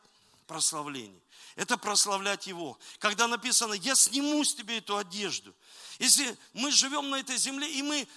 прославление 0.54 1.20
это 1.56 1.78
прославлять 1.78 2.46
Его. 2.46 2.78
Когда 3.00 3.28
написано, 3.28 3.74
я 3.74 3.96
сниму 3.96 4.44
с 4.44 4.54
тебя 4.54 4.78
эту 4.78 4.98
одежду. 4.98 5.56
Если 5.98 6.38
мы 6.54 6.72
живем 6.72 7.10
на 7.10 7.16
этой 7.16 7.38
земле, 7.38 7.72
и 7.72 7.82
мы 7.82 8.08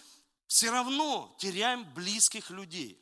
все 0.47 0.71
равно 0.71 1.35
теряем 1.39 1.85
близких 1.95 2.51
людей. 2.51 3.01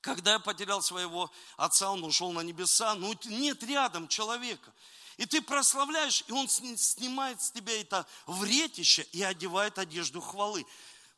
Когда 0.00 0.32
я 0.32 0.38
потерял 0.40 0.82
своего 0.82 1.30
отца, 1.56 1.90
он 1.90 2.04
ушел 2.04 2.32
на 2.32 2.40
небеса, 2.40 2.94
но 2.94 3.14
нет 3.24 3.62
рядом 3.62 4.08
человека. 4.08 4.72
И 5.16 5.26
ты 5.26 5.40
прославляешь, 5.40 6.24
и 6.26 6.32
он 6.32 6.48
снимает 6.48 7.40
с 7.40 7.50
тебя 7.52 7.80
это 7.80 8.04
вретище 8.26 9.02
и 9.12 9.22
одевает 9.22 9.78
одежду 9.78 10.20
хвалы. 10.20 10.66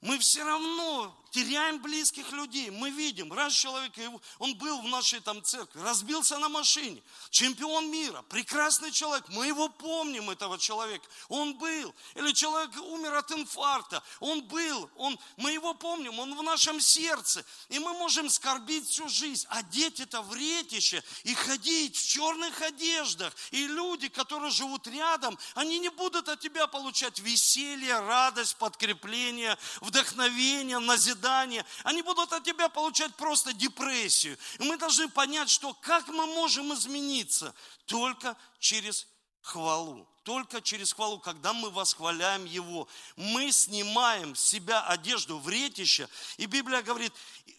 Мы 0.00 0.18
все 0.18 0.44
равно 0.44 1.14
теряем 1.30 1.80
близких 1.80 2.30
людей. 2.32 2.70
Мы 2.70 2.90
видим, 2.90 3.32
раз 3.32 3.52
человек, 3.52 3.92
он 4.38 4.54
был 4.54 4.80
в 4.80 4.88
нашей 4.88 5.20
там 5.20 5.42
церкви, 5.42 5.80
разбился 5.80 6.38
на 6.38 6.48
машине, 6.48 7.02
чемпион 7.30 7.90
мира, 7.90 8.22
прекрасный 8.28 8.90
человек, 8.90 9.24
мы 9.28 9.46
его 9.46 9.68
помним, 9.68 10.30
этого 10.30 10.58
человека, 10.58 11.04
он 11.28 11.54
был. 11.58 11.94
Или 12.14 12.32
человек 12.32 12.70
умер 12.76 13.14
от 13.14 13.30
инфаркта, 13.32 14.02
он 14.20 14.42
был, 14.42 14.90
он, 14.96 15.18
мы 15.36 15.52
его 15.52 15.74
помним, 15.74 16.18
он 16.18 16.34
в 16.34 16.42
нашем 16.42 16.80
сердце. 16.80 17.44
И 17.68 17.78
мы 17.78 17.92
можем 17.94 18.30
скорбить 18.30 18.88
всю 18.88 19.08
жизнь, 19.08 19.46
одеть 19.50 20.00
это 20.00 20.22
в 20.22 20.34
ретище 20.34 21.02
и 21.24 21.34
ходить 21.34 21.96
в 21.96 22.08
черных 22.08 22.60
одеждах. 22.62 23.34
И 23.50 23.66
люди, 23.66 24.08
которые 24.08 24.50
живут 24.50 24.86
рядом, 24.86 25.38
они 25.54 25.78
не 25.78 25.90
будут 25.90 26.28
от 26.28 26.40
тебя 26.40 26.66
получать 26.66 27.18
веселье, 27.18 28.00
радость, 28.00 28.56
подкрепление, 28.56 29.56
вдохновение, 29.88 30.78
назидание 30.78 31.64
они 31.82 32.02
будут 32.02 32.32
от 32.32 32.44
тебя 32.44 32.68
получать 32.68 33.14
просто 33.16 33.52
депрессию. 33.52 34.38
И 34.58 34.62
мы 34.62 34.76
должны 34.76 35.08
понять, 35.08 35.50
что 35.50 35.74
как 35.74 36.08
мы 36.08 36.26
можем 36.26 36.72
измениться? 36.74 37.54
Только 37.86 38.36
через 38.58 39.06
хвалу. 39.40 40.08
Только 40.22 40.60
через 40.60 40.92
хвалу, 40.92 41.18
когда 41.18 41.54
мы 41.54 41.70
восхваляем 41.70 42.44
Его, 42.44 42.86
мы 43.16 43.50
снимаем 43.50 44.36
с 44.36 44.44
себя 44.44 44.84
одежду 44.84 45.38
вретища. 45.38 46.08
И 46.36 46.44
Библия 46.44 46.82
говорит, 46.82 47.12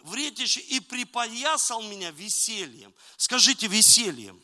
вретище 0.04 0.60
и 0.60 0.80
припоясал 0.80 1.82
меня 1.82 2.12
весельем. 2.12 2.94
Скажите 3.18 3.66
весельем. 3.68 4.40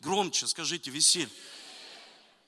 Громче 0.00 0.46
скажите 0.46 0.90
веселье. 0.90 1.28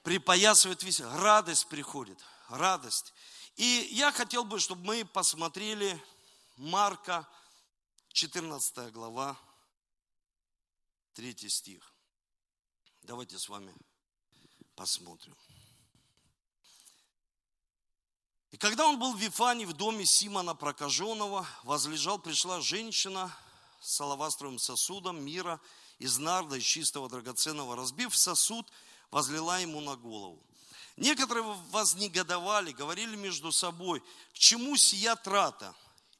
Припоясывает 0.04 0.84
веселье. 0.84 1.12
Радость 1.16 1.66
приходит. 1.66 2.18
Радость. 2.48 3.12
И 3.58 3.88
я 3.90 4.12
хотел 4.12 4.44
бы, 4.44 4.60
чтобы 4.60 4.84
мы 4.84 5.04
посмотрели 5.04 6.00
Марка, 6.56 7.28
14 8.12 8.92
глава, 8.92 9.36
3 11.14 11.48
стих. 11.48 11.92
Давайте 13.02 13.36
с 13.36 13.48
вами 13.48 13.74
посмотрим. 14.76 15.36
И 18.52 18.56
когда 18.56 18.86
он 18.86 19.00
был 19.00 19.14
в 19.14 19.20
Вифане, 19.20 19.66
в 19.66 19.72
доме 19.72 20.06
Симона 20.06 20.54
Прокаженного, 20.54 21.44
возлежал, 21.64 22.20
пришла 22.20 22.60
женщина 22.60 23.36
с 23.80 24.00
алавастровым 24.00 24.60
сосудом 24.60 25.20
мира 25.20 25.60
из 25.98 26.16
нарда, 26.18 26.58
из 26.58 26.64
чистого 26.64 27.08
драгоценного. 27.08 27.74
Разбив 27.74 28.16
сосуд, 28.16 28.70
возлила 29.10 29.60
ему 29.60 29.80
на 29.80 29.96
голову. 29.96 30.47
Некоторые 30.98 31.44
вознегодовали, 31.70 32.72
говорили 32.72 33.14
между 33.14 33.52
собой, 33.52 34.00
к 34.32 34.38
чему 34.38 34.76
сия 34.76 35.14
трата? 35.14 35.72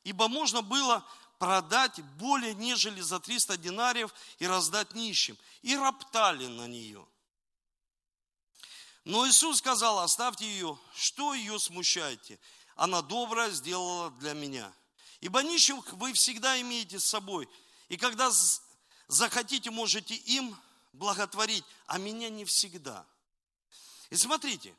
Ибо 0.05 0.29
можно 0.29 0.63
было 0.63 1.05
продать 1.41 2.01
более 2.17 2.55
нежели 2.55 3.01
за 3.01 3.19
300 3.19 3.57
динариев 3.57 4.15
и 4.39 4.47
раздать 4.47 4.95
нищим. 4.95 5.37
И 5.63 5.77
роптали 5.77 6.47
на 6.47 6.69
нее. 6.69 7.05
Но 9.05 9.27
Иисус 9.29 9.59
сказал, 9.59 9.99
оставьте 9.99 10.47
ее, 10.47 10.79
что 10.95 11.35
ее 11.35 11.59
смущаете? 11.59 12.39
Она 12.77 13.03
добрая 13.03 13.51
сделала 13.51 14.13
для 14.13 14.33
меня. 14.33 14.73
Ибо 15.21 15.43
нищих 15.43 15.93
вы 15.95 16.13
всегда 16.13 16.61
имеете 16.61 17.01
с 17.01 17.05
собой, 17.05 17.49
и 17.89 17.97
когда 17.97 18.31
захотите, 19.09 19.73
можете 19.73 20.15
им 20.15 20.57
благотворить, 20.93 21.65
а 21.87 21.99
меня 21.99 22.29
не 22.29 22.45
всегда. 22.45 23.05
И 24.11 24.17
смотрите, 24.17 24.75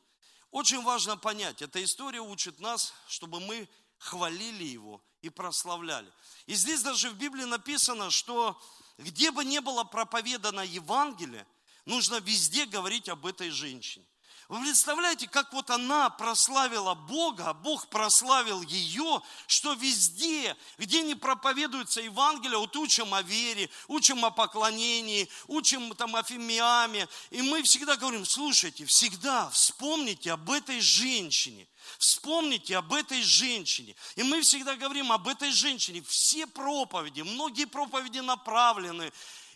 очень 0.50 0.82
важно 0.82 1.16
понять, 1.16 1.62
эта 1.62 1.82
история 1.82 2.20
учит 2.20 2.58
нас, 2.60 2.92
чтобы 3.08 3.40
мы 3.40 3.68
хвалили 3.98 4.64
Его 4.64 5.02
и 5.22 5.30
прославляли. 5.30 6.10
И 6.46 6.54
здесь 6.54 6.82
даже 6.82 7.10
в 7.10 7.14
Библии 7.14 7.44
написано, 7.44 8.10
что 8.10 8.60
где 8.98 9.30
бы 9.30 9.44
ни 9.44 9.58
было 9.60 9.84
проповедано 9.84 10.60
Евангелие, 10.60 11.46
нужно 11.84 12.16
везде 12.20 12.66
говорить 12.66 13.08
об 13.08 13.26
этой 13.26 13.50
женщине. 13.50 14.06
Вы 14.50 14.62
представляете, 14.62 15.28
как 15.28 15.52
вот 15.52 15.70
она 15.70 16.10
прославила 16.10 16.94
Бога, 16.94 17.52
Бог 17.52 17.86
прославил 17.86 18.62
ее, 18.62 19.22
что 19.46 19.74
везде, 19.74 20.56
где 20.76 21.02
не 21.02 21.14
проповедуется 21.14 22.00
Евангелие, 22.00 22.58
вот 22.58 22.74
учим 22.74 23.14
о 23.14 23.22
вере, 23.22 23.70
учим 23.86 24.24
о 24.24 24.32
поклонении, 24.32 25.28
учим 25.46 25.94
там 25.94 26.16
о 26.16 26.24
фимиаме, 26.24 27.06
и 27.30 27.42
мы 27.42 27.62
всегда 27.62 27.94
говорим, 27.94 28.26
слушайте, 28.26 28.84
всегда 28.86 29.48
вспомните 29.50 30.32
об 30.32 30.50
этой 30.50 30.80
женщине, 30.80 31.68
Вспомните 31.98 32.76
об 32.76 32.92
этой 32.92 33.22
женщине. 33.22 33.96
И 34.14 34.22
мы 34.22 34.42
всегда 34.42 34.76
говорим 34.76 35.10
об 35.12 35.26
этой 35.26 35.50
женщине. 35.50 36.02
Все 36.06 36.46
проповеди, 36.46 37.22
многие 37.22 37.64
проповеди 37.64 38.18
направлены. 38.18 39.12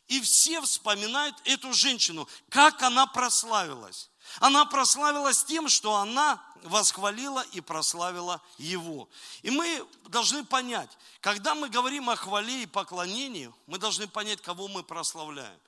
И 0.08 0.20
все 0.20 0.60
вспоминают 0.60 1.36
эту 1.44 1.72
женщину, 1.72 2.28
как 2.48 2.82
она 2.82 3.06
прославилась. 3.06 4.10
Она 4.40 4.64
прославилась 4.64 5.44
тем, 5.44 5.68
что 5.68 5.96
она 5.96 6.42
восхвалила 6.62 7.40
и 7.52 7.60
прославила 7.60 8.40
Его. 8.58 9.08
И 9.42 9.50
мы 9.50 9.86
должны 10.08 10.44
понять, 10.44 10.90
когда 11.20 11.54
мы 11.54 11.68
говорим 11.68 12.10
о 12.10 12.16
хвале 12.16 12.62
и 12.62 12.66
поклонении, 12.66 13.52
мы 13.66 13.78
должны 13.78 14.08
понять, 14.08 14.40
кого 14.40 14.68
мы 14.68 14.82
прославляем. 14.82 15.58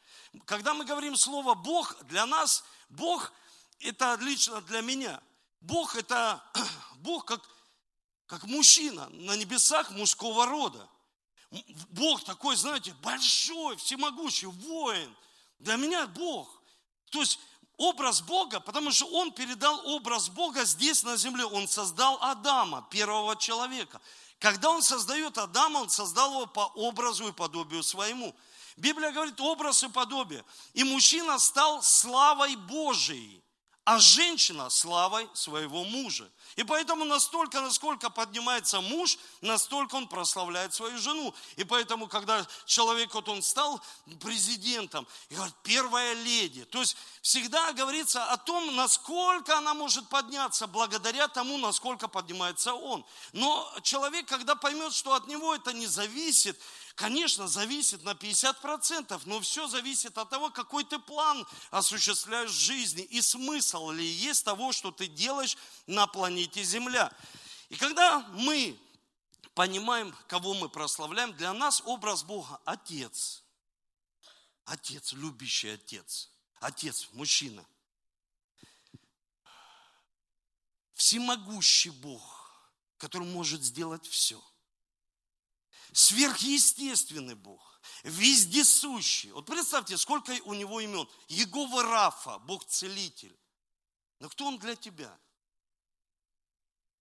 Когда 0.45 0.75
мы 0.75 0.85
говорим 0.85 1.17
слово 1.17 1.55
Бог, 1.55 1.97
для 2.05 2.27
нас 2.27 2.65
Бог 2.89 3.33
это 3.81 4.17
лично 4.21 4.61
для 4.63 4.81
меня. 4.81 5.21
Бог 5.61 5.97
это 5.97 6.43
Бог 6.97 7.25
как, 7.25 7.43
как 8.27 8.45
мужчина 8.45 9.09
на 9.11 9.37
небесах 9.37 9.91
мужского 9.91 10.47
рода. 10.47 10.89
Бог 11.91 12.25
такой, 12.25 12.57
знаете, 12.57 12.95
большой, 13.03 13.77
всемогущий, 13.77 14.47
воин. 14.47 15.15
Для 15.59 15.77
меня 15.77 16.07
Бог. 16.07 16.51
То 17.11 17.21
есть 17.21 17.39
образ 17.77 18.23
Бога, 18.23 18.61
потому 18.61 18.91
что 18.91 19.07
Он 19.07 19.33
передал 19.33 19.81
образ 19.87 20.29
Бога 20.29 20.65
здесь 20.65 21.03
на 21.03 21.17
земле. 21.17 21.45
Он 21.45 21.69
создал 21.69 22.19
Адама, 22.23 22.87
первого 22.91 23.37
человека. 23.37 24.01
Когда 24.39 24.71
Он 24.71 24.83
создает 24.83 25.39
Адама, 25.39 25.79
Он 25.79 25.91
создал 25.91 26.33
его 26.33 26.47
по 26.47 26.67
образу 26.75 27.29
и 27.29 27.33
подобию 27.33 27.83
своему. 27.83 28.35
Библия 28.77 29.11
говорит 29.11 29.41
образ 29.41 29.83
и 29.83 29.89
подобие. 29.89 30.45
И 30.75 30.85
мужчина 30.85 31.39
стал 31.39 31.83
славой 31.83 32.57
Божией 32.57 33.43
а 33.87 34.01
женщина 34.01 34.69
славой 34.69 35.31
своего 35.33 35.85
мужа. 35.85 36.29
И 36.57 36.65
поэтому 36.65 37.05
настолько, 37.05 37.61
насколько 37.61 38.11
поднимается 38.11 38.81
муж, 38.81 39.17
настолько 39.43 39.95
он 39.95 40.09
прославляет 40.09 40.75
свою 40.75 40.99
жену. 40.99 41.33
И 41.55 41.63
поэтому, 41.63 42.09
когда 42.09 42.45
человек, 42.65 43.15
вот 43.15 43.29
он 43.29 43.43
стал 43.43 43.81
президентом, 44.21 45.07
и 45.29 45.37
говорит, 45.37 45.55
первая 45.63 46.15
леди, 46.15 46.65
то 46.65 46.81
есть 46.81 46.97
всегда 47.23 47.73
говорится 47.75 48.25
о 48.25 48.37
том, 48.37 48.75
насколько 48.75 49.57
она 49.57 49.73
может 49.73 50.09
подняться, 50.09 50.67
благодаря 50.67 51.29
тому, 51.29 51.57
насколько 51.57 52.09
поднимается 52.09 52.75
он. 52.75 53.07
Но 53.33 53.73
человек, 53.85 54.27
когда 54.27 54.57
поймет, 54.57 54.95
что 54.95 55.15
от 55.15 55.29
него 55.29 55.55
это 55.55 55.73
не 55.73 55.87
зависит, 55.87 56.61
Конечно, 56.97 57.47
зависит 57.47 58.03
на 58.05 58.13
50%, 58.15 59.21
но 59.27 59.41
все 59.43 59.69
зависит 59.69 60.17
от 60.17 60.31
того, 60.31 60.49
какой 60.51 60.83
ты 60.83 60.99
план 60.99 61.47
осуществляешь 61.71 62.51
в 62.51 62.59
жизни 62.59 63.03
и 63.03 63.21
смысл 63.21 63.91
ли 63.91 64.03
есть 64.03 64.47
того, 64.47 64.73
что 64.73 64.91
ты 64.91 65.07
делаешь 65.07 65.59
на 65.87 66.07
планете 66.07 66.65
Земля. 66.65 67.13
И 67.69 67.77
когда 67.77 68.21
мы 68.31 68.81
понимаем, 69.53 70.17
кого 70.27 70.55
мы 70.55 70.71
прославляем, 70.71 71.37
для 71.37 71.53
нас 71.53 71.83
образ 71.85 72.23
Бога– 72.23 72.59
Отец. 72.65 73.45
Отец, 74.65 75.13
любящий 75.13 75.69
Отец. 75.69 76.31
Отец, 76.61 77.11
мужчина. 77.13 77.63
Всемогущий 80.95 81.91
Бог, 81.91 82.71
который 82.97 83.29
может 83.29 83.63
сделать 83.63 84.07
все– 84.07 84.43
сверхъестественный 85.93 87.35
Бог, 87.35 87.81
вездесущий. 88.03 89.33
Вот 89.33 89.47
представьте, 89.47 89.97
сколько 89.97 90.33
у 90.45 90.55
него 90.55 90.81
имен. 90.81 91.09
Егова 91.29 91.83
Рафа, 91.83 92.39
Бог-целитель. 92.41 93.37
Но 94.21 94.29
кто 94.29 94.47
он 94.47 94.59
для 94.59 94.77
тебя? 94.77 95.17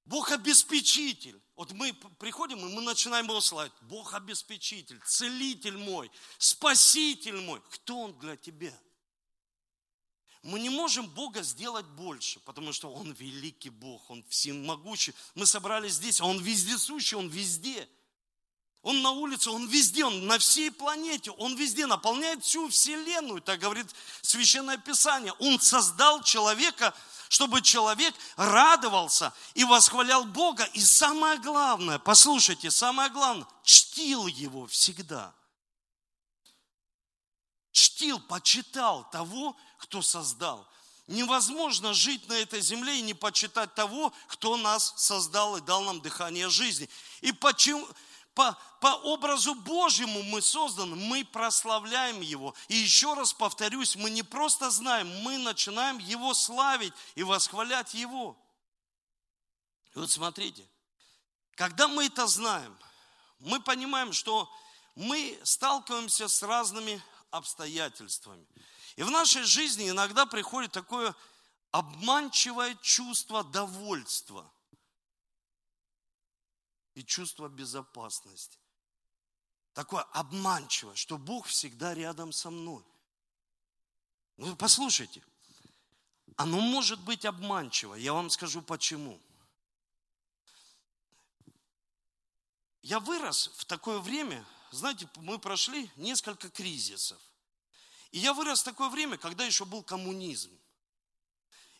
Бог-обеспечитель. 0.06 1.42
Вот 1.56 1.72
мы 1.72 1.94
приходим, 1.94 2.60
и 2.60 2.74
мы 2.74 2.82
начинаем 2.82 3.26
его 3.26 3.42
славить. 3.42 3.74
Бог-обеспечитель, 3.82 5.02
целитель 5.06 5.78
мой, 5.78 6.12
спаситель 6.38 7.42
мой. 7.42 7.62
Кто 7.72 8.02
он 8.02 8.20
для 8.20 8.36
тебя? 8.36 8.78
Мы 10.44 10.60
не 10.60 10.70
можем 10.70 11.08
Бога 11.10 11.42
сделать 11.42 11.88
больше, 11.88 12.40
потому 12.42 12.72
что 12.72 12.94
Он 12.94 13.12
великий 13.14 13.72
Бог, 13.72 14.12
Он 14.12 14.24
всемогущий. 14.30 15.16
Мы 15.34 15.48
собрались 15.48 15.94
здесь, 15.94 16.22
а 16.22 16.26
Он 16.26 16.40
вездесущий, 16.40 17.18
Он 17.18 17.28
везде. 17.30 17.90
Он 18.86 19.02
на 19.02 19.10
улице, 19.10 19.50
он 19.50 19.68
везде, 19.68 20.06
он 20.06 20.28
на 20.28 20.38
всей 20.38 20.70
планете, 20.70 21.32
он 21.32 21.56
везде 21.56 21.88
наполняет 21.88 22.44
всю 22.44 22.70
вселенную, 22.70 23.42
так 23.42 23.60
говорит 23.60 23.88
Священное 24.22 24.78
Писание. 24.78 25.34
Он 25.40 25.60
создал 25.60 26.22
человека, 26.22 26.94
чтобы 27.28 27.64
человек 27.64 28.14
радовался 28.36 29.34
и 29.56 29.64
восхвалял 29.64 30.26
Бога. 30.26 30.66
И 30.76 30.82
самое 30.82 31.40
главное, 31.40 31.98
послушайте, 31.98 32.70
самое 32.70 33.10
главное, 33.10 33.48
чтил 33.64 34.28
его 34.28 34.68
всегда. 34.68 35.34
Чтил, 37.72 38.20
почитал 38.20 39.10
того, 39.10 39.58
кто 39.80 40.04
создал. 40.04 40.70
Невозможно 41.08 41.94
жить 41.96 42.28
на 42.30 42.34
этой 42.34 42.62
земле 42.62 43.00
и 43.00 43.02
не 43.02 43.16
почитать 43.16 43.74
того, 43.74 44.14
кто 44.28 44.58
нас 44.58 44.94
создал 44.98 45.58
и 45.58 45.62
дал 45.62 45.82
нам 45.82 46.02
дыхание 46.02 46.50
жизни. 46.50 46.88
И 47.22 47.32
почему, 47.32 47.88
по, 48.36 48.58
по 48.82 48.88
образу 48.88 49.56
Божьему 49.56 50.22
мы 50.24 50.42
созданы, 50.42 50.96
мы 50.96 51.24
прославляем 51.24 52.20
Его. 52.20 52.54
И 52.68 52.76
еще 52.76 53.14
раз 53.14 53.34
повторюсь, 53.34 53.96
мы 53.96 54.10
не 54.10 54.24
просто 54.24 54.70
знаем, 54.70 55.08
мы 55.24 55.38
начинаем 55.38 55.98
Его 55.98 56.34
славить 56.34 56.94
и 57.16 57.24
восхвалять 57.24 57.94
Его. 57.94 58.38
И 59.96 60.00
вот 60.00 60.12
смотрите, 60.12 60.68
когда 61.56 61.88
мы 61.88 62.08
это 62.08 62.28
знаем, 62.28 62.78
мы 63.40 63.62
понимаем, 63.62 64.12
что 64.12 64.52
мы 64.96 65.40
сталкиваемся 65.44 66.28
с 66.28 66.44
разными 66.44 67.02
обстоятельствами. 67.32 68.46
И 68.98 69.04
в 69.04 69.12
нашей 69.12 69.44
жизни 69.44 69.90
иногда 69.90 70.26
приходит 70.26 70.74
такое 70.74 71.16
обманчивое 71.72 72.76
чувство 72.82 73.46
довольства– 73.46 74.52
и 76.96 77.04
чувство 77.04 77.48
безопасности. 77.48 78.58
Такое 79.74 80.04
обманчивое, 80.14 80.96
что 80.96 81.18
Бог 81.18 81.48
всегда 81.48 81.94
рядом 81.94 82.32
со 82.32 82.50
мной. 82.50 82.84
Ну, 84.38 84.56
послушайте, 84.56 85.22
оно 86.38 86.60
может 86.60 87.00
быть 87.02 87.26
обманчиво. 87.26 87.96
Я 87.96 88.14
вам 88.14 88.30
скажу 88.30 88.62
почему. 88.62 89.22
Я 92.82 93.00
вырос 93.00 93.52
в 93.58 93.66
такое 93.66 94.00
время, 94.00 94.46
знаете, 94.72 95.10
мы 95.16 95.40
прошли 95.40 95.90
несколько 95.96 96.50
кризисов. 96.50 97.20
И 98.12 98.20
я 98.20 98.34
вырос 98.34 98.62
в 98.62 98.66
такое 98.66 98.90
время, 98.90 99.18
когда 99.18 99.44
еще 99.44 99.66
был 99.66 99.84
коммунизм. 99.84 100.52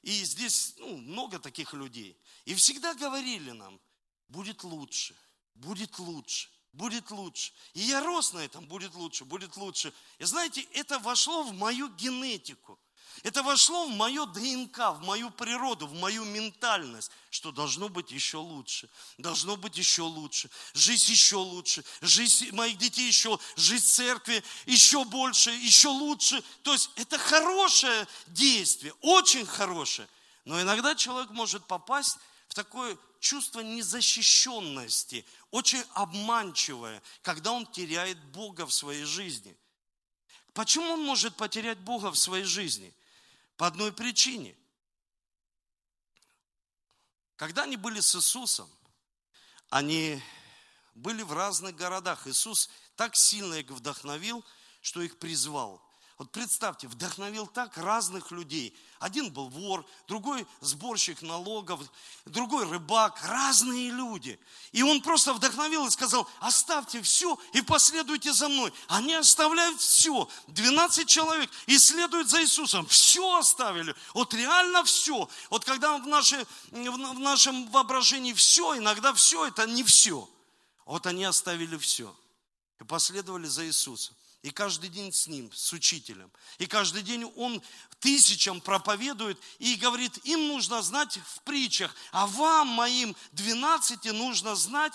И 0.02 0.24
здесь 0.24 0.76
ну, 0.78 0.98
много 0.98 1.40
таких 1.40 1.74
людей. 1.74 2.20
И 2.46 2.54
всегда 2.56 2.94
говорили 2.94 3.52
нам, 3.52 3.80
будет 4.28 4.64
лучше, 4.64 5.16
будет 5.56 6.00
лучше, 6.00 6.50
будет 6.74 7.12
лучше. 7.12 7.54
И 7.74 7.82
я 7.82 8.04
рос 8.04 8.34
на 8.34 8.40
этом, 8.40 8.66
будет 8.68 8.96
лучше, 8.96 9.26
будет 9.26 9.58
лучше. 9.58 9.94
И 10.20 10.26
знаете, 10.26 10.62
это 10.74 11.00
вошло 11.00 11.44
в 11.44 11.54
мою 11.54 11.90
генетику. 11.90 12.80
Это 13.24 13.44
вошло 13.44 13.88
в 13.88 13.92
мое 13.92 14.26
ДНК, 14.26 14.78
в 14.78 15.00
мою 15.02 15.32
природу, 15.32 15.88
в 15.88 15.94
мою 15.94 16.26
ментальность, 16.26 17.10
что 17.30 17.54
должно 17.54 17.88
быть 17.88 18.12
еще 18.12 18.38
лучше, 18.38 18.90
должно 19.18 19.56
быть 19.56 19.78
еще 19.78 20.02
лучше, 20.02 20.50
жизнь 20.74 21.12
еще 21.12 21.38
лучше, 21.38 21.86
жизнь 22.02 22.52
моих 22.52 22.78
детей 22.78 23.08
еще, 23.08 23.40
жизнь 23.56 23.86
церкви 23.86 24.44
еще 24.66 25.06
больше, 25.06 25.50
еще 25.52 25.88
лучше. 25.88 26.44
То 26.62 26.74
есть 26.74 26.90
это 26.98 27.18
хорошее 27.18 28.06
действие, 28.28 28.94
очень 29.02 29.46
хорошее– 29.46 30.10
Но 30.46 30.62
иногда 30.62 30.96
человек 30.96 31.32
может 31.32 31.66
попасть 31.66 32.18
в 32.48 32.54
такое 32.54 32.98
чувство 33.26 33.62
незащищенности, 33.62 35.26
очень 35.50 35.84
обманчивое, 35.94 37.02
когда 37.24 37.54
он 37.54 37.66
теряет 37.66 38.24
Бога 38.26 38.68
в 38.68 38.72
своей 38.74 39.04
жизни. 39.04 39.58
Почему 40.54 40.92
он 40.92 41.04
может 41.04 41.36
потерять 41.36 41.80
Бога 41.80 42.12
в 42.12 42.18
своей 42.18 42.46
жизни? 42.46 42.94
По 43.58 43.66
одной 43.66 43.92
причине. 43.92 44.56
Когда 47.36 47.64
они 47.64 47.78
были 47.78 48.00
с 48.00 48.16
Иисусом, 48.16 48.70
они 49.70 50.22
были 50.94 51.24
в 51.24 51.34
разных 51.34 51.76
городах. 51.76 52.28
Иисус 52.28 52.70
так 52.96 53.16
сильно 53.16 53.56
их 53.56 53.72
вдохновил, 53.72 54.46
что 54.82 55.02
их 55.02 55.18
призвал. 55.18 55.82
Вот 56.18 56.32
представьте, 56.32 56.88
вдохновил 56.88 57.46
так 57.46 57.78
разных 57.78 58.32
людей. 58.32 58.74
Один 59.00 59.34
был 59.34 59.50
вор, 59.50 59.86
другой 60.08 60.48
сборщик 60.62 61.22
налогов, 61.22 61.82
другой 62.24 62.66
рыбак, 62.70 63.22
разные 63.24 63.92
люди. 63.92 64.40
И 64.72 64.82
он 64.82 65.02
просто 65.02 65.34
вдохновил 65.34 65.86
и 65.86 65.92
сказал, 65.92 66.26
оставьте 66.40 67.02
все 67.02 67.38
и 67.52 67.62
последуйте 67.62 68.32
за 68.32 68.48
мной. 68.48 68.74
Они 68.88 69.14
оставляют 69.14 69.82
все. 69.82 70.30
12 70.48 71.06
человек 71.06 71.50
и 71.66 71.78
следуют 71.78 72.30
за 72.30 72.42
Иисусом. 72.44 72.86
Все 72.88 73.38
оставили. 73.38 73.94
Вот 74.14 74.34
реально 74.34 74.86
все. 74.86 75.28
Вот 75.50 75.66
когда 75.66 75.98
в, 75.98 76.08
нашей, 76.08 76.46
в 76.72 77.20
нашем 77.20 77.70
воображении 77.72 78.32
все, 78.32 78.78
иногда 78.78 79.14
все 79.14 79.48
это 79.48 79.68
не 79.68 79.84
все. 79.84 80.30
Вот 80.86 81.08
они 81.08 81.26
оставили 81.26 81.76
все 81.78 82.16
и 82.80 82.86
последовали 82.86 83.48
за 83.48 83.66
Иисусом. 83.66 84.16
И 84.46 84.52
каждый 84.52 84.92
день 84.92 85.12
с 85.12 85.26
ним, 85.26 85.52
с 85.52 85.74
учителем. 85.74 86.32
И 86.60 86.68
каждый 86.68 87.02
день 87.02 87.26
он 87.36 87.64
тысячам 88.00 88.62
проповедует 88.62 89.40
и 89.58 89.74
говорит, 89.74 90.20
им 90.24 90.50
нужно 90.50 90.84
знать 90.84 91.18
в 91.18 91.42
притчах, 91.42 91.92
а 92.12 92.28
вам, 92.28 92.68
моим 92.68 93.16
двенадцати, 93.32 94.10
нужно 94.10 94.56
знать 94.56 94.94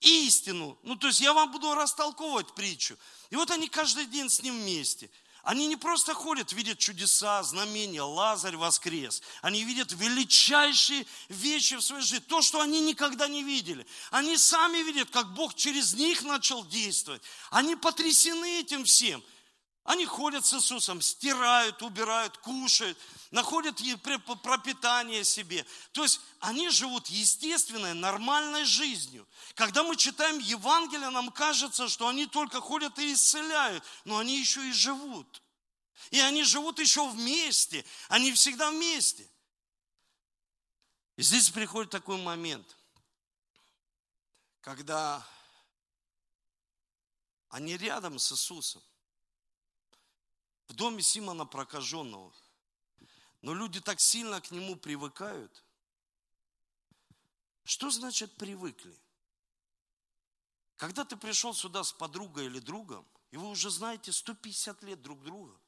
истину. 0.00 0.78
Ну, 0.84 0.96
то 0.96 1.08
есть 1.08 1.20
я 1.20 1.34
вам 1.34 1.52
буду 1.52 1.74
растолковывать 1.74 2.54
притчу. 2.54 2.96
И 3.28 3.36
вот 3.36 3.50
они 3.50 3.68
каждый 3.68 4.06
день 4.06 4.30
с 4.30 4.40
ним 4.40 4.58
вместе– 4.58 5.10
они 5.48 5.66
не 5.66 5.76
просто 5.76 6.12
ходят, 6.12 6.52
видят 6.52 6.78
чудеса, 6.78 7.42
знамения, 7.42 8.02
Лазарь 8.02 8.58
воскрес. 8.58 9.22
Они 9.40 9.64
видят 9.64 9.92
величайшие 9.92 11.06
вещи 11.30 11.76
в 11.76 11.80
своей 11.80 12.02
жизни, 12.02 12.18
то, 12.18 12.42
что 12.42 12.60
они 12.60 12.82
никогда 12.82 13.28
не 13.28 13.42
видели. 13.42 13.86
Они 14.10 14.36
сами 14.36 14.82
видят, 14.82 15.08
как 15.08 15.32
Бог 15.32 15.54
через 15.54 15.94
них 15.94 16.22
начал 16.22 16.66
действовать. 16.66 17.22
Они 17.50 17.76
потрясены 17.76 18.60
этим 18.60 18.84
всем. 18.84 19.24
Они 19.88 20.04
ходят 20.04 20.44
с 20.44 20.52
Иисусом, 20.52 21.00
стирают, 21.00 21.80
убирают, 21.80 22.36
кушают, 22.36 22.98
находят 23.30 23.80
пропитание 24.42 25.24
себе. 25.24 25.64
То 25.92 26.02
есть 26.02 26.20
они 26.40 26.68
живут 26.68 27.06
естественной, 27.06 27.94
нормальной 27.94 28.66
жизнью. 28.66 29.26
Когда 29.54 29.82
мы 29.82 29.96
читаем 29.96 30.40
Евангелие, 30.40 31.08
нам 31.08 31.32
кажется, 31.32 31.88
что 31.88 32.06
они 32.06 32.26
только 32.26 32.60
ходят 32.60 32.98
и 32.98 33.14
исцеляют, 33.14 33.82
но 34.04 34.18
они 34.18 34.38
еще 34.38 34.60
и 34.68 34.72
живут. 34.72 35.42
И 36.10 36.20
они 36.20 36.44
живут 36.44 36.78
еще 36.80 37.08
вместе, 37.08 37.82
они 38.10 38.30
всегда 38.32 38.70
вместе. 38.70 39.26
И 41.16 41.22
здесь 41.22 41.48
приходит 41.48 41.90
такой 41.90 42.18
момент, 42.18 42.76
когда 44.60 45.26
они 47.48 47.78
рядом 47.78 48.18
с 48.18 48.30
Иисусом 48.32 48.82
в 50.68 50.74
доме 50.74 51.02
Симона 51.02 51.46
прокаженного. 51.46 52.32
Но 53.40 53.54
люди 53.54 53.80
так 53.80 54.00
сильно 54.00 54.40
к 54.40 54.50
нему 54.50 54.76
привыкают. 54.76 55.64
Что 57.64 57.90
значит 57.90 58.36
привыкли? 58.36 58.96
Когда 60.76 61.04
ты 61.04 61.16
пришел 61.16 61.54
сюда 61.54 61.84
с 61.84 61.92
подругой 61.92 62.46
или 62.46 62.60
другом, 62.60 63.06
и 63.30 63.36
вы 63.36 63.48
уже 63.48 63.70
знаете 63.70 64.12
150 64.12 64.82
лет 64.84 65.02
друг 65.02 65.22
друга, 65.22 65.58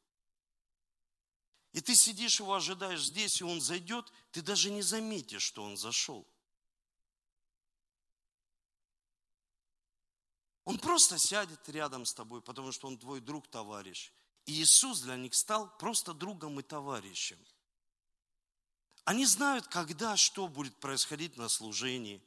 и 1.73 1.81
ты 1.81 1.95
сидишь 1.95 2.41
его 2.41 2.55
ожидаешь 2.55 3.05
здесь, 3.05 3.41
и 3.41 3.45
он 3.45 3.61
зайдет, 3.61 4.13
ты 4.33 4.43
даже 4.43 4.71
не 4.71 4.83
заметишь, 4.83 5.43
что 5.43 5.63
он 5.63 5.77
зашел. 5.77 6.27
Он 10.65 10.79
просто 10.79 11.19
сядет 11.19 11.69
рядом 11.69 12.05
с 12.05 12.15
тобой, 12.15 12.43
потому 12.43 12.73
что 12.73 12.89
он 12.89 12.99
твой 12.99 13.21
друг, 13.21 13.49
товарищ. 13.49 14.13
И 14.51 14.63
Иисус 14.63 15.03
для 15.03 15.17
них 15.17 15.33
стал 15.37 15.79
просто 15.79 16.13
другом 16.13 16.59
и 16.59 16.65
товарищем. 16.65 17.39
Они 19.05 19.25
знают, 19.25 19.69
когда 19.69 20.17
что 20.17 20.49
будет 20.49 20.75
происходить 20.81 21.37
на 21.37 21.49
служении. 21.49 22.21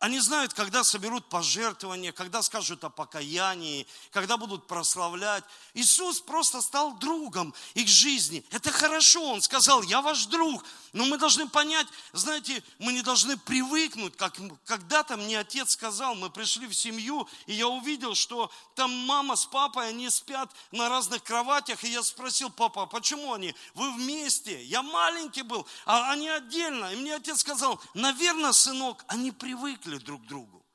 Они 0.00 0.18
знают, 0.18 0.54
когда 0.54 0.82
соберут 0.82 1.28
пожертвования, 1.28 2.10
когда 2.10 2.40
скажут 2.40 2.82
о 2.84 2.88
покаянии, 2.88 3.86
когда 4.12 4.38
будут 4.38 4.66
прославлять. 4.66 5.44
Иисус 5.74 6.22
просто 6.22 6.62
стал 6.62 6.94
другом 6.94 7.52
их 7.74 7.86
жизни. 7.86 8.42
Это 8.50 8.72
хорошо, 8.72 9.22
Он 9.22 9.42
сказал, 9.42 9.82
я 9.82 10.00
ваш 10.00 10.24
друг. 10.24 10.64
Но 10.94 11.04
мы 11.04 11.18
должны 11.18 11.46
понять, 11.48 11.86
знаете, 12.14 12.64
мы 12.78 12.94
не 12.94 13.02
должны 13.02 13.36
привыкнуть, 13.36 14.16
как 14.16 14.38
когда-то 14.64 15.18
мне 15.18 15.38
отец 15.38 15.72
сказал, 15.72 16.14
мы 16.14 16.30
пришли 16.30 16.66
в 16.66 16.74
семью, 16.74 17.28
и 17.46 17.52
я 17.52 17.68
увидел, 17.68 18.14
что 18.14 18.50
там 18.74 18.90
мама 19.06 19.36
с 19.36 19.44
папой, 19.44 19.90
они 19.90 20.08
спят 20.08 20.50
на 20.72 20.88
разных 20.88 21.22
кроватях, 21.22 21.84
и 21.84 21.90
я 21.90 22.02
спросил, 22.02 22.50
папа, 22.50 22.84
а 22.84 22.86
почему 22.86 23.34
они? 23.34 23.54
Вы 23.74 23.92
вместе? 23.92 24.64
Я 24.64 24.82
маленький 24.82 25.42
был, 25.42 25.66
а 25.84 26.10
они 26.10 26.28
отдельно. 26.30 26.86
И 26.86 26.96
мне 26.96 27.14
отец 27.14 27.40
сказал, 27.40 27.78
наверное, 27.92 28.52
сынок, 28.52 29.04
они 29.06 29.30
привыкли 29.30 29.89
привыкли 29.90 29.98
друг 29.98 30.22
к 30.22 30.26
другу. 30.26 30.66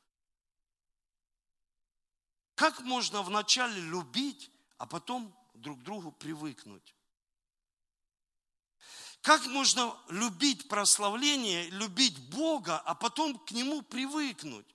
Как 2.55 2.79
можно 2.81 3.21
вначале 3.21 3.81
любить, 3.81 4.51
а 4.77 4.85
потом 4.85 5.35
друг 5.53 5.79
к 5.79 5.83
другу 5.83 6.11
привыкнуть? 6.11 6.95
Как 9.21 9.45
можно 9.47 9.97
любить 10.09 10.67
прославление, 10.67 11.69
любить 11.71 12.29
Бога, 12.29 12.79
а 12.79 12.95
потом 12.95 13.37
к 13.39 13.51
Нему 13.51 13.81
привыкнуть? 13.81 14.67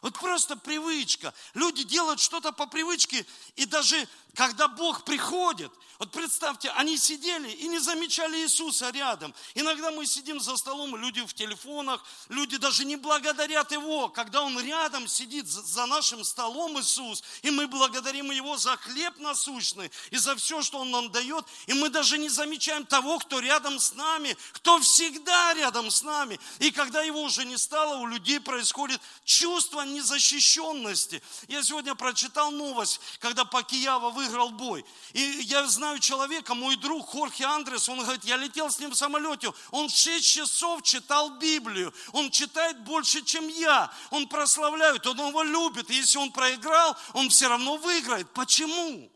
Вот 0.00 0.18
просто 0.18 0.56
привычка. 0.56 1.34
Люди 1.54 1.84
делают 1.84 2.20
что-то 2.20 2.52
по 2.52 2.66
привычке, 2.66 3.26
и 3.56 3.66
даже 3.66 4.08
когда 4.34 4.68
Бог 4.68 5.04
приходит, 5.04 5.72
вот 5.98 6.12
представьте, 6.12 6.70
они 6.76 6.96
сидели 6.96 7.50
и 7.50 7.66
не 7.66 7.80
замечали 7.80 8.38
Иисуса 8.38 8.90
рядом. 8.90 9.34
Иногда 9.56 9.90
мы 9.90 10.06
сидим 10.06 10.38
за 10.38 10.56
столом, 10.56 10.94
люди 10.94 11.20
в 11.26 11.34
телефонах, 11.34 12.04
люди 12.28 12.56
даже 12.56 12.84
не 12.84 12.94
благодарят 12.94 13.72
Его, 13.72 14.08
когда 14.08 14.42
Он 14.42 14.60
рядом 14.60 15.08
сидит 15.08 15.48
за 15.48 15.86
нашим 15.86 16.22
столом, 16.22 16.78
Иисус, 16.78 17.24
и 17.42 17.50
мы 17.50 17.66
благодарим 17.66 18.30
Его 18.30 18.56
за 18.56 18.76
хлеб 18.76 19.18
насущный 19.18 19.90
и 20.12 20.18
за 20.18 20.36
все, 20.36 20.62
что 20.62 20.78
Он 20.78 20.92
нам 20.92 21.10
дает, 21.10 21.44
и 21.66 21.72
мы 21.72 21.88
даже 21.88 22.16
не 22.16 22.28
замечаем 22.28 22.86
того, 22.86 23.18
кто 23.18 23.40
рядом 23.40 23.80
с 23.80 23.92
нами, 23.94 24.36
кто 24.52 24.78
всегда 24.78 25.52
рядом 25.54 25.90
с 25.90 26.04
нами. 26.04 26.38
И 26.60 26.70
когда 26.70 27.02
Его 27.02 27.22
уже 27.22 27.44
не 27.44 27.56
стало, 27.56 27.96
у 27.96 28.06
людей 28.06 28.38
происходит 28.38 29.00
чувство 29.24 29.82
незащищенности. 29.82 31.20
Я 31.48 31.64
сегодня 31.64 31.96
прочитал 31.96 32.52
новость, 32.52 33.00
когда 33.18 33.44
Пакиява 33.44 34.10
выиграл 34.28 34.50
бой. 34.50 34.84
И 35.12 35.20
я 35.20 35.66
знаю 35.66 35.98
человека, 35.98 36.54
мой 36.54 36.76
друг 36.76 37.08
Хорхе 37.08 37.44
Андрес, 37.44 37.88
он 37.88 38.00
говорит, 38.00 38.24
я 38.24 38.36
летел 38.36 38.70
с 38.70 38.78
ним 38.78 38.90
в 38.90 38.96
самолете, 38.96 39.52
он 39.70 39.88
6 39.88 40.24
часов 40.24 40.82
читал 40.82 41.38
Библию, 41.38 41.92
он 42.12 42.30
читает 42.30 42.78
больше, 42.84 43.22
чем 43.22 43.48
я, 43.48 43.92
он 44.10 44.28
прославляет, 44.28 45.06
он 45.06 45.18
его 45.18 45.42
любит, 45.42 45.90
и 45.90 45.94
если 45.94 46.18
он 46.18 46.30
проиграл, 46.30 46.96
он 47.14 47.28
все 47.30 47.48
равно 47.48 47.76
выиграет. 47.76 48.32
Почему? 48.32 49.10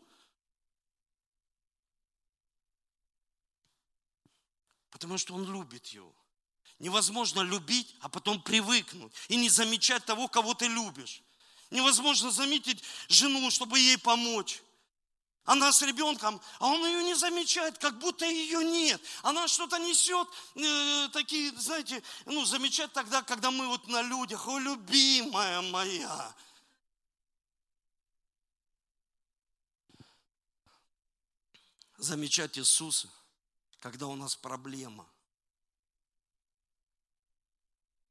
Потому 4.89 5.17
что 5.17 5.33
он 5.35 5.51
любит 5.51 5.87
его. 5.87 6.13
Невозможно 6.79 7.41
любить, 7.41 7.95
а 8.01 8.09
потом 8.09 8.41
привыкнуть 8.41 9.13
и 9.29 9.35
не 9.35 9.49
замечать 9.49 10.05
того, 10.05 10.27
кого 10.27 10.53
ты 10.53 10.67
любишь. 10.67 11.21
Невозможно 11.69 12.29
заметить 12.29 12.83
жену, 13.07 13.49
чтобы 13.49 13.79
ей 13.79 13.97
помочь. 13.97 14.61
Она 15.45 15.73
с 15.73 15.81
ребенком, 15.81 16.41
а 16.59 16.67
он 16.67 16.85
ее 16.85 17.03
не 17.03 17.15
замечает, 17.15 17.77
как 17.77 17.99
будто 17.99 18.25
ее 18.25 18.63
нет. 18.63 19.01
Она 19.23 19.47
что-то 19.49 19.77
несет, 19.77 20.27
э, 20.55 21.09
такие, 21.09 21.51
знаете, 21.59 22.01
ну, 22.25 22.45
замечать 22.45 22.93
тогда, 22.93 23.21
когда 23.23 23.51
мы 23.51 23.67
вот 23.67 23.85
на 23.87 24.01
людях, 24.01 24.47
о, 24.47 24.57
любимая 24.57 25.61
моя. 25.61 26.33
Замечать 31.97 32.57
Иисуса, 32.57 33.09
когда 33.79 34.07
у 34.07 34.15
нас 34.15 34.37
проблема. 34.37 35.09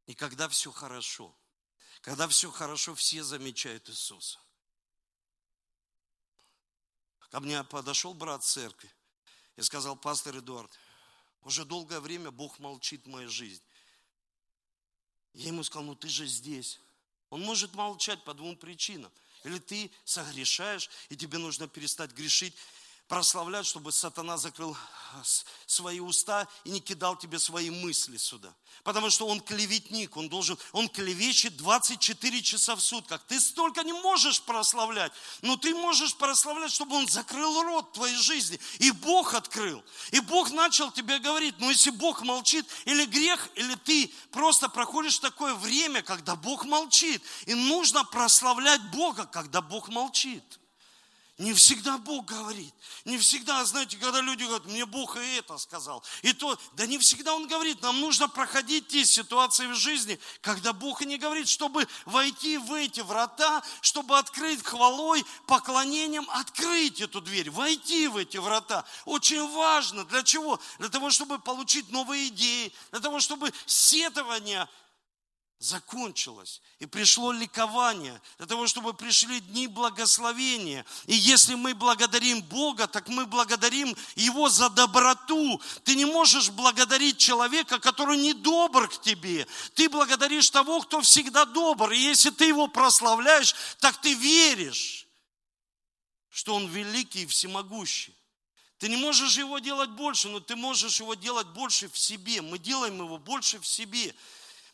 И 0.06 0.14
когда 0.14 0.50
все 0.50 0.70
хорошо. 0.70 1.34
Когда 2.02 2.28
все 2.28 2.50
хорошо, 2.50 2.94
все 2.94 3.22
замечают 3.22 3.88
Иисуса. 3.88 4.38
Ко 7.32 7.40
мне 7.40 7.64
подошел 7.64 8.12
брат 8.12 8.44
церкви 8.44 8.90
и 9.56 9.62
сказал, 9.62 9.96
пастор 9.96 10.36
Эдуард, 10.36 10.70
Уже 11.44 11.64
долгое 11.64 11.98
время 11.98 12.30
Бог 12.30 12.58
молчит 12.58 13.06
в 13.06 13.08
моей 13.08 13.26
жизни. 13.26 13.64
Я 15.32 15.46
ему 15.46 15.64
сказал, 15.64 15.84
ну 15.84 15.94
ты 15.94 16.10
же 16.10 16.26
здесь. 16.26 16.78
Он 17.30 17.40
может 17.40 17.74
молчать 17.74 18.22
по 18.22 18.34
двум 18.34 18.54
причинам. 18.54 19.10
Или 19.44 19.58
ты 19.58 19.90
согрешаешь, 20.04 20.90
и 21.08 21.16
тебе 21.16 21.38
нужно 21.38 21.66
перестать 21.68 22.12
грешить, 22.12 22.54
прославлять, 23.12 23.66
чтобы 23.66 23.92
сатана 23.92 24.38
закрыл 24.38 24.74
а, 25.12 25.22
свои 25.66 26.00
уста 26.00 26.48
и 26.64 26.70
не 26.70 26.80
кидал 26.80 27.14
тебе 27.14 27.38
свои 27.38 27.68
мысли 27.68 28.16
сюда. 28.16 28.50
Потому 28.84 29.10
что 29.10 29.26
он 29.26 29.42
клеветник, 29.42 30.16
он 30.16 30.30
должен, 30.30 30.56
он 30.72 30.88
клевещет 30.88 31.58
24 31.58 32.40
часа 32.40 32.74
в 32.74 32.80
сутках. 32.80 33.20
Ты 33.28 33.38
столько 33.38 33.82
не 33.82 33.92
можешь 33.92 34.40
прославлять, 34.40 35.12
но 35.42 35.58
ты 35.58 35.74
можешь 35.74 36.16
прославлять, 36.16 36.72
чтобы 36.72 36.96
он 36.96 37.06
закрыл 37.06 37.62
рот 37.62 37.92
твоей 37.92 38.16
жизни. 38.16 38.58
И 38.78 38.90
Бог 38.90 39.34
открыл. 39.34 39.84
И 40.10 40.20
Бог 40.20 40.50
начал 40.50 40.90
тебе 40.90 41.18
говорить, 41.18 41.56
но 41.58 41.70
если 41.70 41.90
Бог 41.90 42.22
молчит, 42.22 42.66
или 42.86 43.04
грех, 43.04 43.50
или 43.56 43.74
ты 43.74 44.10
просто 44.30 44.70
проходишь 44.70 45.18
такое 45.18 45.54
время, 45.56 46.00
когда 46.00 46.34
Бог 46.34 46.64
молчит. 46.64 47.22
И 47.44 47.52
нужно 47.52 48.04
прославлять 48.04 48.80
Бога, 48.90 49.26
когда 49.26 49.60
Бог 49.60 49.90
молчит. 49.90 50.61
Не 51.42 51.54
всегда 51.54 51.98
Бог 51.98 52.26
говорит. 52.26 52.72
Не 53.04 53.18
всегда, 53.18 53.64
знаете, 53.64 53.96
когда 53.96 54.20
люди 54.20 54.44
говорят, 54.44 54.64
мне 54.64 54.86
Бог 54.86 55.16
и 55.16 55.36
это 55.38 55.58
сказал. 55.58 56.04
И 56.22 56.32
то, 56.32 56.56
да 56.74 56.86
не 56.86 56.98
всегда 56.98 57.34
Он 57.34 57.48
говорит. 57.48 57.82
Нам 57.82 58.00
нужно 58.00 58.28
проходить 58.28 58.86
те 58.86 59.04
ситуации 59.04 59.66
в 59.66 59.74
жизни, 59.74 60.20
когда 60.40 60.72
Бог 60.72 61.02
и 61.02 61.04
не 61.04 61.18
говорит, 61.18 61.48
чтобы 61.48 61.88
войти 62.04 62.58
в 62.58 62.72
эти 62.72 63.00
врата, 63.00 63.60
чтобы 63.80 64.18
открыть 64.18 64.62
хвалой, 64.62 65.24
поклонением, 65.48 66.28
открыть 66.30 67.00
эту 67.00 67.20
дверь, 67.20 67.50
войти 67.50 68.06
в 68.06 68.18
эти 68.18 68.36
врата. 68.36 68.84
Очень 69.04 69.44
важно. 69.50 70.04
Для 70.04 70.22
чего? 70.22 70.60
Для 70.78 70.90
того, 70.90 71.10
чтобы 71.10 71.40
получить 71.40 71.90
новые 71.90 72.28
идеи, 72.28 72.72
для 72.92 73.00
того, 73.00 73.18
чтобы 73.18 73.52
сетование 73.66 74.68
закончилось. 75.62 76.60
И 76.80 76.86
пришло 76.86 77.32
ликование 77.32 78.20
для 78.38 78.46
того, 78.46 78.66
чтобы 78.66 78.94
пришли 78.94 79.40
дни 79.40 79.68
благословения. 79.68 80.84
И 81.06 81.14
если 81.14 81.54
мы 81.54 81.74
благодарим 81.74 82.42
Бога, 82.42 82.86
так 82.88 83.08
мы 83.08 83.26
благодарим 83.26 83.96
Его 84.16 84.48
за 84.48 84.68
доброту. 84.70 85.60
Ты 85.84 85.94
не 85.94 86.04
можешь 86.04 86.50
благодарить 86.50 87.18
человека, 87.18 87.78
который 87.78 88.16
не 88.16 88.34
добр 88.34 88.88
к 88.88 89.00
тебе. 89.00 89.46
Ты 89.74 89.88
благодаришь 89.88 90.50
того, 90.50 90.80
кто 90.80 91.00
всегда 91.00 91.44
добр. 91.44 91.92
И 91.92 91.98
если 91.98 92.30
ты 92.30 92.46
его 92.46 92.66
прославляешь, 92.66 93.54
так 93.78 94.00
ты 94.00 94.14
веришь, 94.14 95.06
что 96.28 96.56
он 96.56 96.66
великий 96.66 97.22
и 97.22 97.26
всемогущий. 97.26 98.14
Ты 98.78 98.88
не 98.88 98.96
можешь 98.96 99.36
его 99.36 99.60
делать 99.60 99.90
больше, 99.90 100.28
но 100.28 100.40
ты 100.40 100.56
можешь 100.56 100.98
его 100.98 101.14
делать 101.14 101.46
больше 101.48 101.88
в 101.88 101.96
себе. 101.96 102.42
Мы 102.42 102.58
делаем 102.58 102.96
его 102.96 103.16
больше 103.16 103.60
в 103.60 103.66
себе 103.66 104.12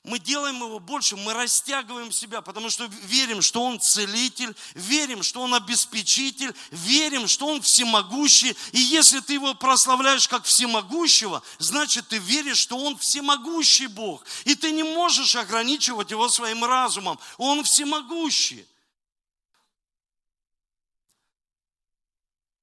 мы 0.08 0.18
делаем 0.18 0.56
его 0.56 0.78
больше, 0.78 1.16
мы 1.16 1.34
растягиваем 1.34 2.10
себя, 2.10 2.40
потому 2.40 2.70
что 2.70 2.86
верим, 3.02 3.42
что 3.42 3.62
Он 3.62 3.78
целитель, 3.78 4.56
верим, 4.74 5.22
что 5.22 5.42
Он 5.42 5.54
обеспечитель, 5.54 6.54
верим, 6.70 7.28
что 7.28 7.46
Он 7.46 7.60
всемогущий. 7.60 8.56
И 8.72 8.80
если 8.80 9.20
ты 9.20 9.34
его 9.34 9.54
прославляешь 9.54 10.26
как 10.26 10.44
всемогущего, 10.44 11.42
значит 11.58 12.08
ты 12.08 12.16
веришь, 12.16 12.56
что 12.56 12.78
Он 12.78 12.96
всемогущий 12.96 13.86
Бог. 13.86 14.24
И 14.46 14.54
ты 14.54 14.70
не 14.70 14.82
можешь 14.82 15.36
ограничивать 15.36 16.10
его 16.10 16.28
своим 16.30 16.64
разумом. 16.64 17.18
Он 17.36 17.62
всемогущий. 17.62 18.66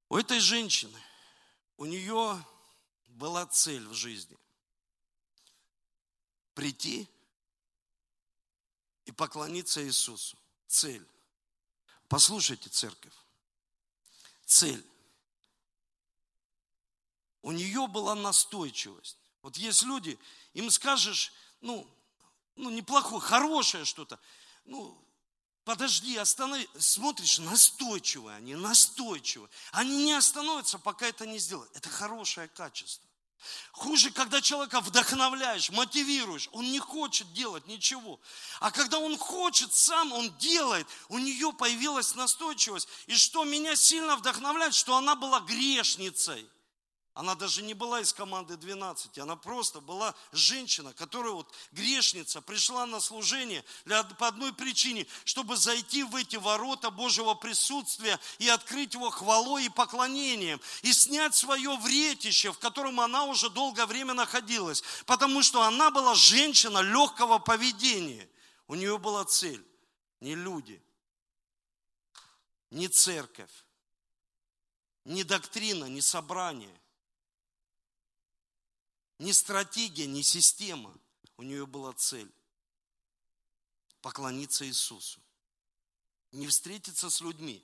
У 0.10 0.18
этой 0.18 0.40
женщины, 0.40 1.00
у 1.78 1.86
нее 1.86 2.44
была 3.10 3.46
цель 3.46 3.88
в 3.88 3.94
жизни. 3.94 4.36
Прийти 6.56 7.08
и 9.06 9.12
поклониться 9.12 9.84
Иисусу. 9.86 10.38
Цель. 10.68 11.06
Послушайте, 12.08 12.70
церковь. 12.70 13.14
Цель. 14.46 14.84
У 17.42 17.52
нее 17.52 17.88
была 17.88 18.16
настойчивость. 18.16 19.18
Вот 19.42 19.58
есть 19.58 19.84
люди, 19.84 20.18
им 20.54 20.72
скажешь, 20.72 21.32
ну, 21.62 21.88
ну 22.56 22.72
неплохое, 22.72 23.22
хорошее 23.22 23.86
что-то, 23.86 24.20
ну, 24.66 25.00
подожди, 25.64 26.18
останови, 26.18 26.68
смотришь, 26.80 27.38
настойчивые 27.38 28.38
они, 28.38 28.56
настойчивые. 28.56 29.50
Они 29.72 30.06
не 30.06 30.14
остановятся, 30.14 30.80
пока 30.80 31.06
это 31.06 31.28
не 31.28 31.38
сделают. 31.38 31.70
Это 31.76 31.90
хорошее 31.90 32.48
качество. 32.48 33.05
Хуже, 33.72 34.12
когда 34.12 34.42
человека 34.42 34.82
вдохновляешь, 34.82 35.70
мотивируешь, 35.70 36.50
он 36.52 36.72
не 36.72 36.80
хочет 36.80 37.32
делать 37.34 37.68
ничего. 37.68 38.20
А 38.60 38.72
когда 38.72 39.00
он 39.00 39.18
хочет 39.18 39.74
сам, 39.74 40.14
он 40.14 40.36
делает, 40.38 40.88
у 41.10 41.20
нее 41.20 41.52
появилась 41.54 42.16
настойчивость. 42.16 42.88
И 43.08 43.16
что 43.16 43.44
меня 43.44 43.76
сильно 43.76 44.16
вдохновляет, 44.16 44.74
что 44.74 44.96
она 44.96 45.16
была 45.16 45.42
грешницей. 45.42 46.50
Она 47.16 47.34
даже 47.34 47.62
не 47.62 47.74
была 47.74 48.02
из 48.02 48.12
команды 48.12 48.58
12, 48.58 49.20
она 49.20 49.38
просто 49.38 49.80
была 49.80 50.14
женщина, 50.34 50.94
которая 50.94 51.32
вот 51.32 51.50
грешница, 51.72 52.42
пришла 52.42 52.86
на 52.86 53.00
служение 53.00 53.64
для, 53.86 54.04
по 54.04 54.28
одной 54.28 54.52
причине, 54.52 55.08
чтобы 55.24 55.56
зайти 55.56 56.04
в 56.04 56.14
эти 56.18 56.36
ворота 56.36 56.92
Божьего 56.92 57.34
присутствия 57.34 58.20
и 58.38 58.50
открыть 58.50 58.96
его 58.96 59.10
хвалой 59.12 59.68
и 59.68 59.70
поклонением, 59.70 60.60
и 60.82 60.92
снять 60.92 61.34
свое 61.34 61.78
вретище, 61.78 62.52
в 62.52 62.60
котором 62.60 63.00
она 63.00 63.24
уже 63.24 63.50
долгое 63.50 63.86
время 63.86 64.14
находилась, 64.14 64.84
потому 65.06 65.42
что 65.42 65.62
она 65.62 65.92
была 65.92 66.16
женщина 66.16 66.80
легкого 66.80 67.40
поведения. 67.40 68.30
У 68.68 68.76
нее 68.76 68.98
была 68.98 69.24
цель, 69.24 69.66
не 70.20 70.36
люди, 70.36 70.84
не 72.72 72.90
церковь, 72.90 73.64
не 75.06 75.24
доктрина, 75.24 75.86
не 75.86 76.02
собрание 76.02 76.78
ни 79.20 79.32
стратегия, 79.32 80.08
ни 80.08 80.22
система. 80.22 80.94
У 81.38 81.44
нее 81.44 81.66
была 81.66 81.94
цель 81.94 82.32
поклониться 84.02 84.68
Иисусу. 84.68 85.20
Не 86.32 86.48
встретиться 86.48 87.10
с 87.10 87.22
людьми, 87.22 87.64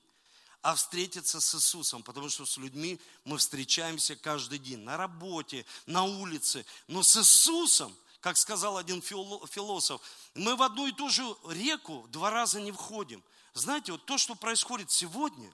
а 0.61 0.75
встретиться 0.75 1.41
с 1.41 1.55
Иисусом, 1.55 2.03
потому 2.03 2.29
что 2.29 2.45
с 2.45 2.57
людьми 2.57 2.99
мы 3.25 3.37
встречаемся 3.37 4.15
каждый 4.15 4.59
день, 4.59 4.79
на 4.79 4.97
работе, 4.97 5.65
на 5.85 6.03
улице. 6.03 6.65
Но 6.87 7.03
с 7.03 7.17
Иисусом, 7.17 7.95
как 8.19 8.37
сказал 8.37 8.77
один 8.77 9.01
философ, 9.01 10.01
мы 10.35 10.55
в 10.55 10.61
одну 10.61 10.87
и 10.87 10.91
ту 10.91 11.09
же 11.09 11.23
реку 11.49 12.07
два 12.09 12.29
раза 12.29 12.61
не 12.61 12.71
входим. 12.71 13.23
Знаете, 13.53 13.91
вот 13.91 14.05
то, 14.05 14.17
что 14.17 14.35
происходит 14.35 14.91
сегодня, 14.91 15.53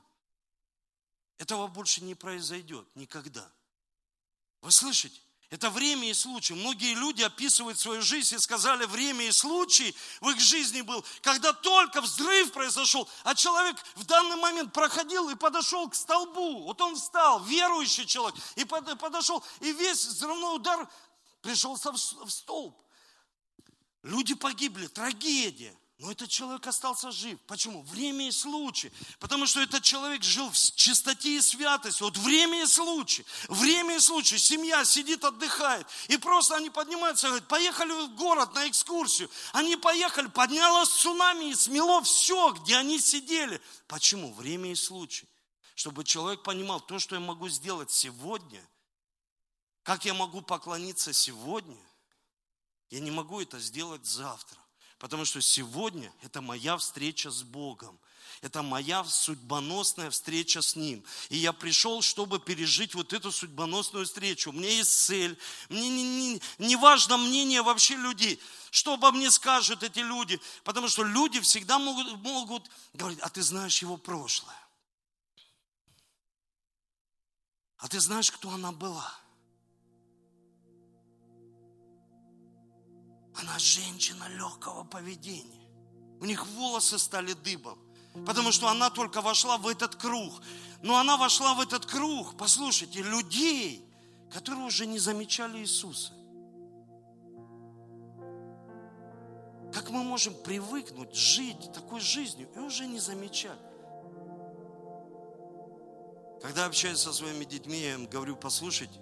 этого 1.37 1.67
больше 1.67 2.03
не 2.03 2.15
произойдет 2.15 2.87
никогда. 2.95 3.49
Вы 4.61 4.71
слышите? 4.71 5.19
Это 5.49 5.69
время 5.69 6.09
и 6.09 6.13
случай. 6.13 6.53
Многие 6.53 6.93
люди 6.93 7.21
описывают 7.21 7.79
свою 7.79 8.01
жизнь 8.01 8.35
и 8.35 8.39
сказали, 8.39 8.83
время 8.83 9.27
и 9.27 9.31
случай 9.31 9.95
в 10.19 10.29
их 10.29 10.39
жизни 10.41 10.81
был, 10.81 11.05
когда 11.21 11.53
только 11.53 12.01
взрыв 12.01 12.51
произошел, 12.51 13.07
а 13.23 13.33
человек 13.33 13.77
в 13.95 14.03
данный 14.03 14.35
момент 14.35 14.73
проходил 14.73 15.29
и 15.29 15.35
подошел 15.35 15.89
к 15.89 15.95
столбу. 15.95 16.63
Вот 16.63 16.81
он 16.81 16.95
встал, 16.95 17.41
верующий 17.45 18.05
человек, 18.05 18.35
и 18.57 18.65
подошел, 18.65 19.41
и 19.61 19.71
весь 19.71 20.05
взрывной 20.05 20.57
удар 20.57 20.89
пришелся 21.41 21.93
в 21.93 22.29
столб. 22.29 22.77
Люди 24.03 24.35
погибли, 24.35 24.87
трагедия. 24.87 25.77
Но 25.99 26.11
этот 26.11 26.29
человек 26.29 26.67
остался 26.67 27.11
жив. 27.11 27.39
Почему? 27.47 27.81
Время 27.81 28.27
и 28.27 28.31
случай. 28.31 28.91
Потому 29.17 29.47
что 29.47 29.61
этот 29.61 29.81
человек 29.81 30.21
жил 30.21 30.47
в 30.51 30.55
чистоте 30.75 31.37
и 31.37 31.41
святости. 31.41 32.03
Вот 32.03 32.15
время 32.17 32.61
и 32.61 32.67
случай. 32.67 33.25
Время 33.47 33.95
и 33.95 33.99
случай. 33.99 34.37
Семья 34.37 34.85
сидит, 34.85 35.23
отдыхает. 35.23 35.87
И 36.07 36.17
просто 36.17 36.55
они 36.55 36.69
поднимаются 36.69 37.25
и 37.25 37.29
говорят, 37.31 37.47
поехали 37.47 37.91
в 37.93 38.15
город 38.15 38.53
на 38.53 38.69
экскурсию. 38.69 39.27
Они 39.53 39.75
поехали, 39.75 40.27
поднялось 40.27 40.89
цунами 40.89 41.49
и 41.49 41.55
смело 41.55 42.03
все, 42.03 42.51
где 42.51 42.77
они 42.77 42.99
сидели. 42.99 43.59
Почему? 43.87 44.31
Время 44.33 44.71
и 44.71 44.75
случай. 44.75 45.27
Чтобы 45.73 46.03
человек 46.03 46.43
понимал, 46.43 46.79
то, 46.79 46.99
что 46.99 47.15
я 47.15 47.21
могу 47.21 47.49
сделать 47.49 47.89
сегодня, 47.89 48.63
как 49.81 50.05
я 50.05 50.13
могу 50.13 50.41
поклониться 50.41 51.11
сегодня, 51.11 51.77
я 52.91 52.99
не 52.99 53.09
могу 53.09 53.41
это 53.41 53.59
сделать 53.59 54.05
завтра. 54.05 54.59
Потому 54.99 55.25
что 55.25 55.41
сегодня 55.41 56.11
это 56.21 56.41
моя 56.41 56.77
встреча 56.77 57.29
с 57.29 57.43
Богом. 57.43 57.99
Это 58.41 58.61
моя 58.61 59.03
судьбоносная 59.03 60.11
встреча 60.11 60.61
с 60.61 60.75
Ним. 60.75 61.03
И 61.29 61.37
я 61.37 61.53
пришел, 61.53 62.01
чтобы 62.01 62.39
пережить 62.39 62.93
вот 62.93 63.13
эту 63.13 63.31
судьбоносную 63.31 64.05
встречу. 64.05 64.49
У 64.49 64.53
меня 64.53 64.69
есть 64.69 65.05
цель. 65.05 65.37
Мне 65.69 65.89
не, 65.89 66.03
не, 66.03 66.41
не 66.59 66.75
важно 66.75 67.17
мнение 67.17 67.63
вообще 67.63 67.95
людей. 67.95 68.39
Что 68.69 68.93
обо 68.93 69.11
мне 69.11 69.31
скажут 69.31 69.81
эти 69.81 69.99
люди. 69.99 70.39
Потому 70.63 70.87
что 70.87 71.03
люди 71.03 71.39
всегда 71.39 71.79
могут, 71.79 72.19
могут 72.21 72.69
говорить, 72.93 73.19
а 73.21 73.29
ты 73.29 73.41
знаешь 73.41 73.81
его 73.81 73.97
прошлое. 73.97 74.55
А 77.77 77.87
ты 77.87 77.99
знаешь, 77.99 78.31
кто 78.31 78.49
она 78.51 78.71
была. 78.71 79.15
Она 83.39 83.59
женщина 83.59 84.27
легкого 84.29 84.83
поведения. 84.83 85.67
У 86.19 86.25
них 86.25 86.45
волосы 86.47 86.97
стали 86.97 87.33
дыбом. 87.33 87.79
Потому 88.25 88.51
что 88.51 88.67
она 88.67 88.89
только 88.89 89.21
вошла 89.21 89.57
в 89.57 89.67
этот 89.67 89.95
круг. 89.95 90.41
Но 90.81 90.97
она 90.97 91.17
вошла 91.17 91.53
в 91.53 91.61
этот 91.61 91.85
круг, 91.85 92.35
послушайте, 92.37 93.01
людей, 93.01 93.85
которые 94.31 94.65
уже 94.65 94.85
не 94.85 94.99
замечали 94.99 95.59
Иисуса. 95.59 96.13
Как 99.73 99.89
мы 99.89 100.03
можем 100.03 100.33
привыкнуть 100.33 101.15
жить 101.15 101.71
такой 101.73 101.99
жизнью 101.99 102.49
и 102.55 102.59
уже 102.59 102.87
не 102.87 102.99
замечать? 102.99 103.59
Когда 106.41 106.65
общаюсь 106.65 106.99
со 106.99 107.13
своими 107.13 107.45
детьми, 107.45 107.79
я 107.79 107.93
им 107.95 108.07
говорю, 108.07 108.35
послушайте, 108.35 108.99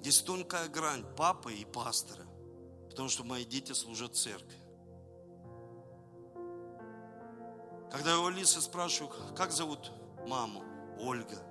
здесь 0.00 0.20
тонкая 0.20 0.68
грань 0.68 1.04
папы 1.16 1.54
и 1.54 1.64
пастора, 1.64 2.26
потому 2.94 3.08
что 3.08 3.24
мои 3.24 3.44
дети 3.44 3.72
служат 3.72 4.14
церкви. 4.14 4.56
Когда 7.90 8.12
я 8.12 8.20
у 8.20 8.26
Алисы 8.26 8.60
спрашиваю, 8.60 9.12
как 9.34 9.50
зовут 9.50 9.90
маму? 10.28 10.62
Ольга. 11.00 11.42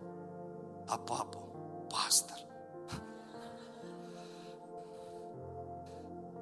А 0.87 0.97
папу? 0.97 1.89
Пастор. 1.91 2.37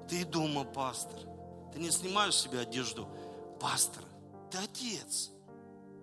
Ты 0.07 0.23
дома 0.23 0.65
пастор. 0.65 1.19
Ты 1.73 1.79
не 1.79 1.89
снимаешь 1.89 2.35
себе 2.35 2.59
одежду 2.59 3.09
пастора. 3.59 4.05
Ты 4.51 4.59
отец. 4.59 5.31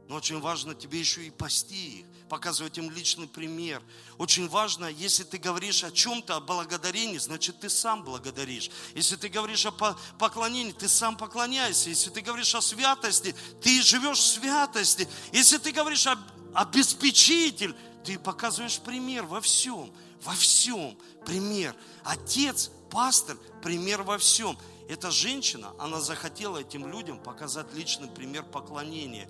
Но 0.09 0.17
очень 0.17 0.41
важно 0.41 0.75
тебе 0.75 0.99
еще 0.99 1.25
и 1.25 1.31
пасти 1.31 2.01
их, 2.01 2.07
показывать 2.29 2.79
им 2.79 2.91
личный 2.91 3.27
пример. 3.27 3.83
Очень 4.19 4.49
важно, 4.49 4.87
если 4.87 5.25
ты 5.25 5.39
говоришь 5.39 5.83
о 5.85 5.91
чем-то, 5.91 6.37
о 6.37 6.41
благодарении, 6.41 7.19
значит, 7.19 7.61
ты 7.61 7.69
сам 7.69 8.05
благодаришь. 8.05 8.71
Если 8.95 9.17
ты 9.17 9.29
говоришь 9.29 9.67
о 9.67 9.73
поклонении, 10.19 10.73
ты 10.73 10.89
сам 10.89 11.17
поклоняйся. 11.17 11.89
Если 11.89 12.11
ты 12.11 12.21
говоришь 12.21 12.55
о 12.55 12.61
святости, 12.61 13.35
ты 13.63 13.83
живешь 13.83 14.19
в 14.19 14.27
святости. 14.27 15.09
Если 15.33 15.59
ты 15.59 15.73
говоришь 15.73 16.07
о 16.07 16.17
обеспечитель, 16.55 17.75
ты 18.05 18.19
показываешь 18.19 18.79
пример 18.79 19.25
во 19.25 19.41
всем. 19.41 19.93
Во 20.23 20.35
всем 20.35 20.99
пример. 21.25 21.75
Отец, 22.05 22.71
пастор, 22.91 23.37
пример 23.63 24.03
во 24.03 24.19
всем. 24.19 24.59
Эта 24.89 25.11
женщина, 25.11 25.73
она 25.79 26.01
захотела 26.01 26.59
этим 26.59 26.91
людям 26.91 27.19
показать 27.19 27.73
личный 27.75 28.09
пример 28.09 28.43
поклонения 28.43 29.29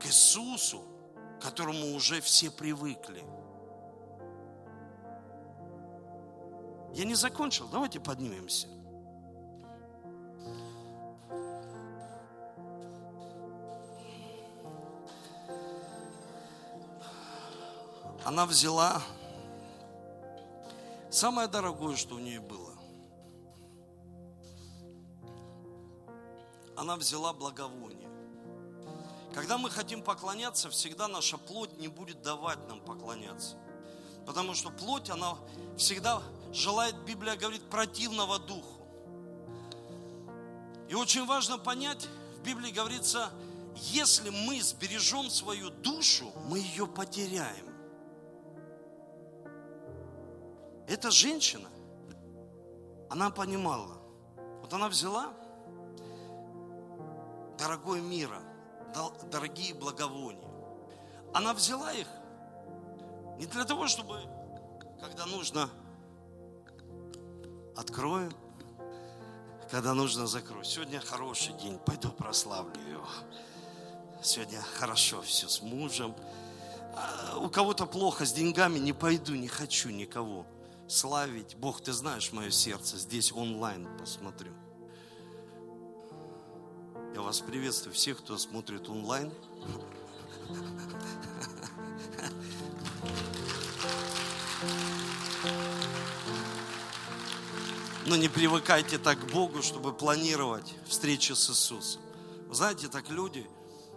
к 0.00 0.06
Иисусу, 0.06 0.84
которому 1.40 1.94
уже 1.94 2.20
все 2.20 2.50
привыкли. 2.50 3.24
Я 6.94 7.04
не 7.04 7.14
закончил, 7.14 7.68
давайте 7.68 8.00
поднимемся. 8.00 8.66
Она 18.24 18.44
взяла 18.46 19.00
самое 21.10 21.48
дорогое, 21.48 21.96
что 21.96 22.16
у 22.16 22.18
нее 22.18 22.40
было. 22.40 22.74
Она 26.76 26.96
взяла 26.96 27.32
благовоние. 27.32 28.07
Когда 29.38 29.56
мы 29.56 29.70
хотим 29.70 30.02
поклоняться, 30.02 30.68
всегда 30.68 31.06
наша 31.06 31.38
плоть 31.38 31.78
не 31.78 31.86
будет 31.86 32.22
давать 32.22 32.58
нам 32.66 32.80
поклоняться. 32.80 33.54
Потому 34.26 34.52
что 34.52 34.68
плоть, 34.70 35.10
она 35.10 35.36
всегда 35.76 36.20
желает, 36.52 36.96
Библия 37.04 37.36
говорит, 37.36 37.62
противного 37.70 38.40
духу. 38.40 38.82
И 40.88 40.94
очень 40.94 41.24
важно 41.24 41.56
понять, 41.56 42.08
в 42.34 42.42
Библии 42.42 42.72
говорится, 42.72 43.30
если 43.76 44.30
мы 44.30 44.60
сбережем 44.60 45.30
свою 45.30 45.70
душу, 45.70 46.32
мы 46.46 46.58
ее 46.58 46.88
потеряем. 46.88 47.66
Эта 50.88 51.12
женщина, 51.12 51.68
она 53.08 53.30
понимала, 53.30 53.98
вот 54.62 54.72
она 54.72 54.88
взяла 54.88 55.32
дорогой 57.56 58.00
мира, 58.00 58.42
дорогие 59.30 59.74
благовония. 59.74 60.48
Она 61.34 61.52
взяла 61.54 61.92
их 61.92 62.06
не 63.38 63.46
для 63.46 63.64
того, 63.64 63.86
чтобы, 63.86 64.20
когда 65.00 65.26
нужно, 65.26 65.70
открою, 67.76 68.32
когда 69.70 69.94
нужно, 69.94 70.26
закрою. 70.26 70.64
Сегодня 70.64 71.00
хороший 71.00 71.52
день, 71.54 71.78
пойду 71.78 72.10
прославлю 72.10 72.80
его. 72.88 73.08
Сегодня 74.22 74.60
хорошо 74.60 75.22
все 75.22 75.48
с 75.48 75.62
мужем. 75.62 76.14
А 76.96 77.36
у 77.38 77.48
кого-то 77.48 77.86
плохо 77.86 78.26
с 78.26 78.32
деньгами, 78.32 78.78
не 78.78 78.92
пойду, 78.92 79.34
не 79.34 79.48
хочу 79.48 79.90
никого 79.90 80.46
славить. 80.88 81.54
Бог, 81.56 81.80
ты 81.80 81.92
знаешь 81.92 82.32
мое 82.32 82.50
сердце, 82.50 82.96
здесь 82.96 83.32
онлайн 83.32 83.86
посмотрю. 83.98 84.52
Я 87.18 87.24
вас 87.24 87.40
приветствую 87.40 87.92
всех, 87.94 88.18
кто 88.18 88.38
смотрит 88.38 88.88
онлайн. 88.88 89.32
Но 98.06 98.14
не 98.14 98.28
привыкайте 98.28 98.98
так 98.98 99.18
к 99.18 99.32
Богу, 99.32 99.62
чтобы 99.62 99.92
планировать 99.92 100.76
встречу 100.86 101.34
с 101.34 101.50
Иисусом. 101.50 102.00
Вы 102.46 102.54
знаете, 102.54 102.86
так 102.86 103.10
люди, 103.10 103.44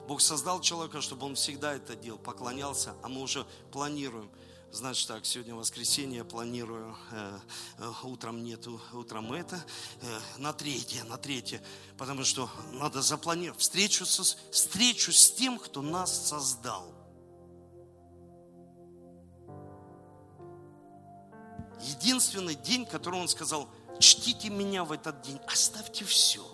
Бог 0.07 0.19
создал 0.19 0.59
человека, 0.59 0.99
чтобы 0.99 1.27
он 1.27 1.35
всегда 1.35 1.75
это 1.75 1.95
делал, 1.95 2.17
поклонялся, 2.17 2.95
а 3.03 3.07
мы 3.07 3.21
уже 3.21 3.45
планируем. 3.71 4.31
Значит 4.73 5.09
так, 5.09 5.25
сегодня 5.25 5.53
воскресенье, 5.53 6.23
планирую, 6.23 6.95
э, 7.11 7.39
э, 7.79 7.91
утром 8.03 8.41
нету, 8.41 8.79
утром 8.93 9.33
это, 9.33 9.61
э, 10.01 10.19
на 10.37 10.53
третье, 10.53 11.03
на 11.03 11.17
третье, 11.17 11.61
потому 11.97 12.23
что 12.23 12.49
надо 12.71 13.01
запланировать 13.01 13.59
встречу, 13.59 14.05
со, 14.05 14.23
встречу 14.49 15.11
с 15.11 15.29
тем, 15.33 15.59
кто 15.59 15.81
нас 15.81 16.29
создал. 16.29 16.93
Единственный 21.81 22.55
день, 22.55 22.85
который 22.85 23.19
он 23.19 23.27
сказал, 23.27 23.67
чтите 23.99 24.49
меня 24.49 24.85
в 24.85 24.93
этот 24.93 25.21
день, 25.21 25.39
оставьте 25.47 26.05
все. 26.05 26.47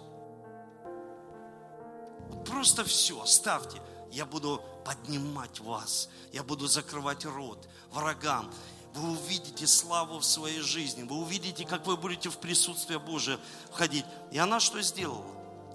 Просто 2.48 2.84
все, 2.84 3.22
оставьте 3.22 3.80
я 4.12 4.26
буду 4.26 4.62
поднимать 4.88 5.60
вас, 5.60 6.08
я 6.32 6.43
буду 6.43 6.67
закрывать 6.67 7.26
рот 7.26 7.67
врагам. 7.91 8.50
Вы 8.93 9.12
увидите 9.12 9.67
славу 9.67 10.19
в 10.19 10.26
своей 10.26 10.62
жизни, 10.62 11.04
вы 11.04 11.17
увидите, 11.17 11.65
как 11.65 11.86
вы 11.86 11.97
будете 11.97 12.30
в 12.30 12.38
присутствие 12.38 12.97
Божие 12.97 13.38
входить. 13.69 14.06
И 14.32 14.38
она 14.38 14.62
что 14.62 14.82
сделала? 14.82 15.26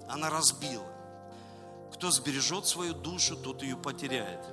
Она 0.09 0.31
разбила. 0.31 0.87
Кто 1.93 2.09
сбережет 2.09 2.65
свою 2.65 2.95
душу, 2.95 3.37
тот 3.37 3.61
ее 3.61 3.77
потеряет. 3.77 4.43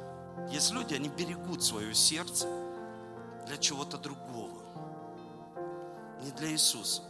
Есть 0.50 0.72
люди, 0.72 0.92
они 0.92 1.08
берегут 1.08 1.64
свое 1.64 1.94
сердце 1.94 2.46
для 3.46 3.56
чего-то 3.56 3.96
другого, 3.96 4.62
не 6.22 6.30
для 6.32 6.52
Иисуса, 6.52 7.02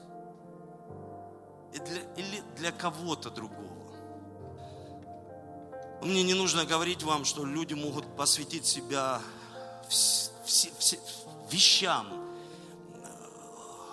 или 2.16 2.42
для 2.56 2.70
кого-то 2.70 3.28
другого. 3.28 3.79
Мне 6.02 6.22
не 6.22 6.34
нужно 6.34 6.64
говорить 6.64 7.02
вам, 7.02 7.24
что 7.24 7.44
люди 7.44 7.74
могут 7.74 8.16
посвятить 8.16 8.66
себя 8.66 9.20
вещам, 11.50 12.06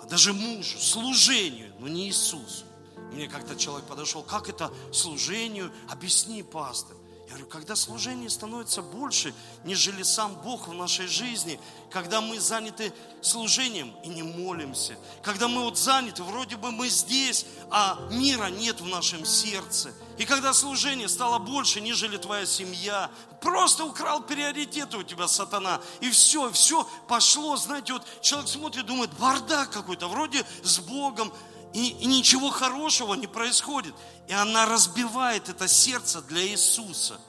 даже 0.08 0.32
мужу, 0.32 0.78
служению, 0.78 1.72
но 1.78 1.88
не 1.88 2.06
Иисусу. 2.06 2.64
Мне 3.12 3.28
как-то 3.28 3.56
человек 3.56 3.86
подошел, 3.86 4.22
как 4.22 4.48
это 4.48 4.72
служению? 4.92 5.70
Объясни, 5.88 6.42
пастор. 6.42 6.96
Я 7.28 7.34
говорю, 7.34 7.50
когда 7.50 7.76
служение 7.76 8.30
становится 8.30 8.80
больше, 8.80 9.34
нежели 9.62 10.02
сам 10.02 10.34
Бог 10.36 10.66
в 10.66 10.72
нашей 10.72 11.06
жизни, 11.06 11.60
когда 11.90 12.22
мы 12.22 12.40
заняты 12.40 12.90
служением 13.20 13.94
и 14.02 14.08
не 14.08 14.22
молимся, 14.22 14.96
когда 15.22 15.46
мы 15.46 15.62
вот 15.64 15.76
заняты, 15.76 16.22
вроде 16.22 16.56
бы 16.56 16.70
мы 16.70 16.88
здесь, 16.88 17.44
а 17.70 17.98
мира 18.10 18.46
нет 18.46 18.80
в 18.80 18.86
нашем 18.86 19.26
сердце, 19.26 19.92
и 20.16 20.24
когда 20.24 20.54
служение 20.54 21.06
стало 21.06 21.38
больше, 21.38 21.82
нежели 21.82 22.16
твоя 22.16 22.46
семья, 22.46 23.10
просто 23.42 23.84
украл 23.84 24.22
приоритеты 24.22 24.96
у 24.96 25.02
тебя 25.02 25.28
сатана, 25.28 25.82
и 26.00 26.08
все, 26.08 26.50
все 26.50 26.88
пошло, 27.08 27.58
знаете, 27.58 27.92
вот 27.92 28.06
человек 28.22 28.48
смотрит, 28.48 28.86
думает, 28.86 29.12
бардак 29.18 29.70
какой-то, 29.70 30.08
вроде 30.08 30.46
с 30.62 30.78
Богом, 30.78 31.30
и, 31.72 32.06
ничего 32.06 32.50
хорошего 32.50 33.14
не 33.14 33.26
происходит. 33.26 33.94
И 34.26 34.32
она 34.32 34.66
разбивает 34.66 35.48
это 35.48 35.68
сердце 35.68 36.22
для 36.22 36.46
Иисуса. 36.46 37.20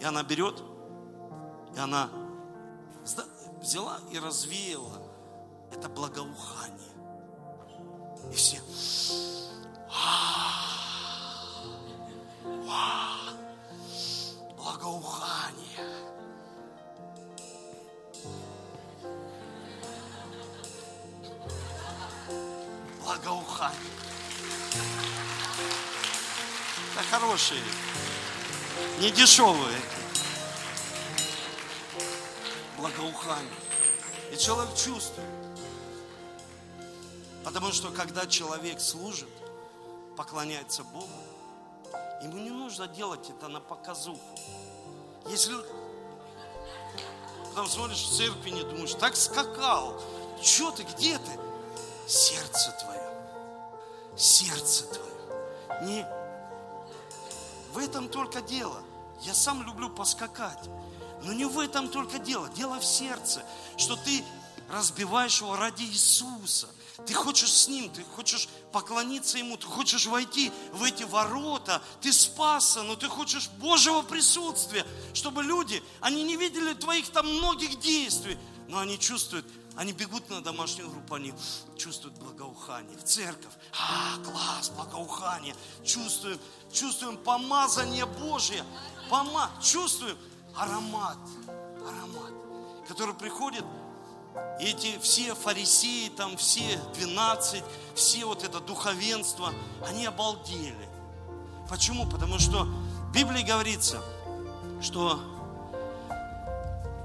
И 0.00 0.04
она 0.04 0.22
берет, 0.22 0.62
и 1.74 1.78
она 1.78 2.08
взяла 3.60 4.00
и 4.10 4.18
развеяла 4.18 5.02
это 5.72 5.88
благоухание. 5.88 6.78
И 8.32 8.34
все, 8.34 8.60
Благоухание. 14.56 15.97
Благоухание. 23.08 23.90
Это 26.92 27.02
хорошие, 27.10 27.62
не 29.00 29.10
дешевые. 29.10 29.80
Благоухание. 32.76 33.50
И 34.30 34.36
человек 34.36 34.76
чувствует. 34.76 35.26
Потому 37.44 37.72
что 37.72 37.90
когда 37.92 38.26
человек 38.26 38.78
служит, 38.78 39.30
поклоняется 40.14 40.84
Богу, 40.84 41.08
ему 42.22 42.36
не 42.36 42.50
нужно 42.50 42.88
делать 42.88 43.30
это 43.30 43.48
на 43.48 43.60
показуху. 43.60 44.38
Если 45.28 45.54
потом 47.46 47.68
смотришь 47.68 48.02
в 48.02 48.16
церкви, 48.18 48.50
не 48.50 48.64
думаешь, 48.64 48.92
так 48.92 49.16
скакал, 49.16 49.98
что 50.42 50.72
ты, 50.72 50.82
где 50.82 51.16
ты? 51.16 51.48
Сердце 52.08 52.72
твое, 52.80 52.97
сердце 54.18 54.84
твое. 54.86 55.82
Не 55.82 56.06
в 57.72 57.78
этом 57.78 58.08
только 58.08 58.40
дело. 58.40 58.82
Я 59.22 59.34
сам 59.34 59.62
люблю 59.62 59.88
поскакать. 59.88 60.68
Но 61.22 61.32
не 61.32 61.44
в 61.44 61.58
этом 61.58 61.88
только 61.88 62.18
дело. 62.18 62.48
Дело 62.50 62.78
в 62.78 62.84
сердце, 62.84 63.42
что 63.76 63.96
ты 63.96 64.24
разбиваешь 64.70 65.40
его 65.40 65.56
ради 65.56 65.82
Иисуса. 65.82 66.68
Ты 67.06 67.14
хочешь 67.14 67.52
с 67.52 67.68
Ним, 67.68 67.90
ты 67.90 68.02
хочешь 68.16 68.48
поклониться 68.72 69.38
Ему, 69.38 69.56
ты 69.56 69.66
хочешь 69.66 70.06
войти 70.06 70.50
в 70.72 70.82
эти 70.82 71.04
ворота, 71.04 71.80
ты 72.00 72.12
спасся, 72.12 72.82
но 72.82 72.96
ты 72.96 73.08
хочешь 73.08 73.48
Божьего 73.50 74.02
присутствия, 74.02 74.84
чтобы 75.14 75.44
люди, 75.44 75.82
они 76.00 76.24
не 76.24 76.36
видели 76.36 76.74
твоих 76.74 77.08
там 77.10 77.32
многих 77.32 77.78
действий, 77.78 78.36
но 78.66 78.80
они 78.80 78.98
чувствуют, 78.98 79.46
они 79.78 79.92
бегут 79.92 80.28
на 80.28 80.40
домашнюю 80.40 80.90
группу, 80.90 81.14
они 81.14 81.32
чувствуют 81.76 82.18
благоухание. 82.18 82.98
В 82.98 83.04
церковь, 83.04 83.52
а, 83.78 84.18
класс, 84.24 84.70
благоухание. 84.70 85.54
Чувствуем, 85.84 86.40
чувствуем 86.72 87.16
помазание 87.16 88.04
Божье. 88.04 88.64
Пома, 89.08 89.48
чувствуем 89.62 90.18
аромат, 90.56 91.16
аромат, 91.80 92.32
который 92.88 93.14
приходит 93.14 93.64
и 94.60 94.64
эти 94.64 94.98
все 94.98 95.36
фарисеи, 95.36 96.08
там 96.08 96.36
все 96.36 96.80
12, 96.94 97.62
все 97.94 98.24
вот 98.24 98.42
это 98.42 98.58
духовенство, 98.58 99.52
они 99.86 100.06
обалдели. 100.06 100.88
Почему? 101.70 102.04
Потому 102.04 102.40
что 102.40 102.64
в 102.64 103.12
Библии 103.12 103.44
говорится, 103.44 104.02
что 104.82 105.20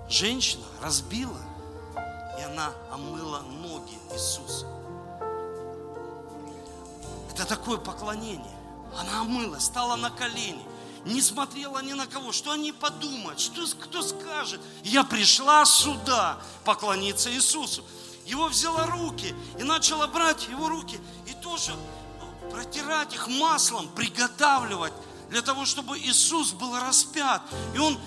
женщина 0.09 0.65
разбила, 0.81 1.52
она 2.43 2.71
омыла 2.91 3.41
ноги 3.41 3.97
Иисуса. 4.11 4.67
Это 7.31 7.45
такое 7.45 7.77
поклонение. 7.77 8.55
Она 8.97 9.21
омыла, 9.21 9.59
стала 9.59 9.95
на 9.95 10.11
колени 10.11 10.63
не 11.05 11.21
смотрела 11.21 11.79
ни 11.79 11.93
на 11.93 12.07
кого, 12.07 12.31
что 12.31 12.51
они 12.51 12.71
подумают, 12.71 13.39
что, 13.39 13.65
кто 13.79 14.01
скажет. 14.01 14.61
Я 14.83 15.03
пришла 15.03 15.65
сюда 15.65 16.37
поклониться 16.63 17.31
Иисусу. 17.31 17.83
Его 18.25 18.47
взяла 18.47 18.85
руки 18.85 19.35
и 19.59 19.63
начала 19.63 20.07
брать 20.07 20.47
его 20.47 20.69
руки 20.69 20.99
и 21.27 21.33
тоже 21.33 21.75
протирать 22.51 23.13
их 23.13 23.27
маслом, 23.27 23.89
приготавливать 23.89 24.93
для 25.29 25.41
того, 25.41 25.65
чтобы 25.65 25.97
Иисус 25.99 26.53
был 26.53 26.79
распят. 26.79 27.41
И 27.75 27.79
он 27.79 27.99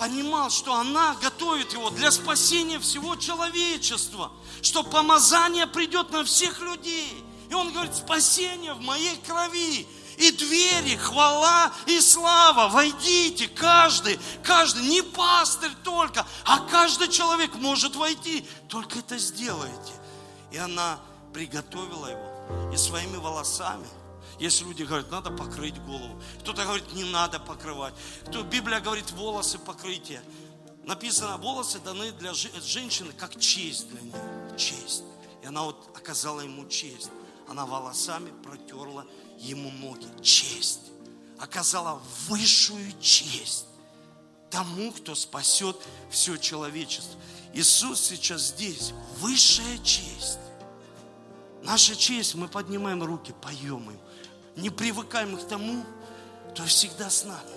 понимал, 0.00 0.48
что 0.48 0.74
она 0.74 1.14
готовит 1.16 1.74
его 1.74 1.90
для 1.90 2.10
спасения 2.10 2.78
всего 2.78 3.16
человечества, 3.16 4.32
что 4.62 4.82
помазание 4.82 5.66
придет 5.66 6.10
на 6.10 6.24
всех 6.24 6.60
людей. 6.62 7.22
И 7.50 7.54
он 7.54 7.70
говорит, 7.70 7.94
спасение 7.94 8.72
в 8.72 8.80
моей 8.80 9.14
крови 9.18 9.86
и 10.16 10.30
двери, 10.30 10.96
хвала 10.96 11.70
и 11.86 12.00
слава. 12.00 12.70
Войдите, 12.70 13.46
каждый, 13.48 14.18
каждый, 14.42 14.84
не 14.84 15.02
пастырь 15.02 15.74
только, 15.84 16.26
а 16.46 16.60
каждый 16.60 17.08
человек 17.08 17.54
может 17.56 17.94
войти. 17.94 18.48
Только 18.68 19.00
это 19.00 19.18
сделайте. 19.18 19.92
И 20.50 20.56
она 20.56 20.98
приготовила 21.34 22.06
его 22.06 22.72
и 22.72 22.76
своими 22.78 23.18
волосами. 23.18 23.86
Если 24.40 24.64
люди 24.64 24.84
говорят, 24.84 25.10
надо 25.10 25.30
покрыть 25.30 25.78
голову. 25.82 26.20
Кто-то 26.40 26.64
говорит, 26.64 26.92
не 26.94 27.04
надо 27.04 27.38
покрывать. 27.38 27.92
Кто, 28.26 28.42
Библия 28.42 28.80
говорит, 28.80 29.10
волосы 29.12 29.58
покрытие. 29.58 30.22
Написано, 30.84 31.36
волосы 31.36 31.78
даны 31.78 32.10
для 32.12 32.32
женщины 32.32 33.12
как 33.12 33.38
честь 33.38 33.88
для 33.90 34.00
нее. 34.00 34.56
Честь. 34.56 35.04
И 35.42 35.46
она 35.46 35.64
вот 35.64 35.94
оказала 35.94 36.40
ему 36.40 36.66
честь. 36.66 37.10
Она 37.48 37.66
волосами 37.66 38.32
протерла 38.42 39.04
ему 39.38 39.70
ноги. 39.70 40.06
Честь. 40.22 40.90
Оказала 41.38 42.00
высшую 42.26 42.98
честь 43.00 43.66
тому, 44.50 44.90
кто 44.92 45.14
спасет 45.14 45.76
все 46.10 46.36
человечество. 46.36 47.18
Иисус 47.52 48.00
сейчас 48.00 48.48
здесь. 48.48 48.92
Высшая 49.18 49.78
честь. 49.78 50.38
Наша 51.62 51.94
честь, 51.94 52.34
мы 52.34 52.48
поднимаем 52.48 53.02
руки, 53.02 53.34
поем 53.42 53.90
им. 53.90 53.98
Не 54.56 54.70
привыкаем 54.70 55.36
к 55.36 55.46
тому, 55.46 55.84
кто 56.50 56.64
всегда 56.64 57.08
с 57.10 57.24
нами. 57.24 57.50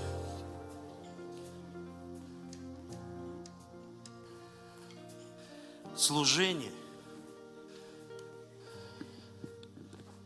Служение– 5.95 6.71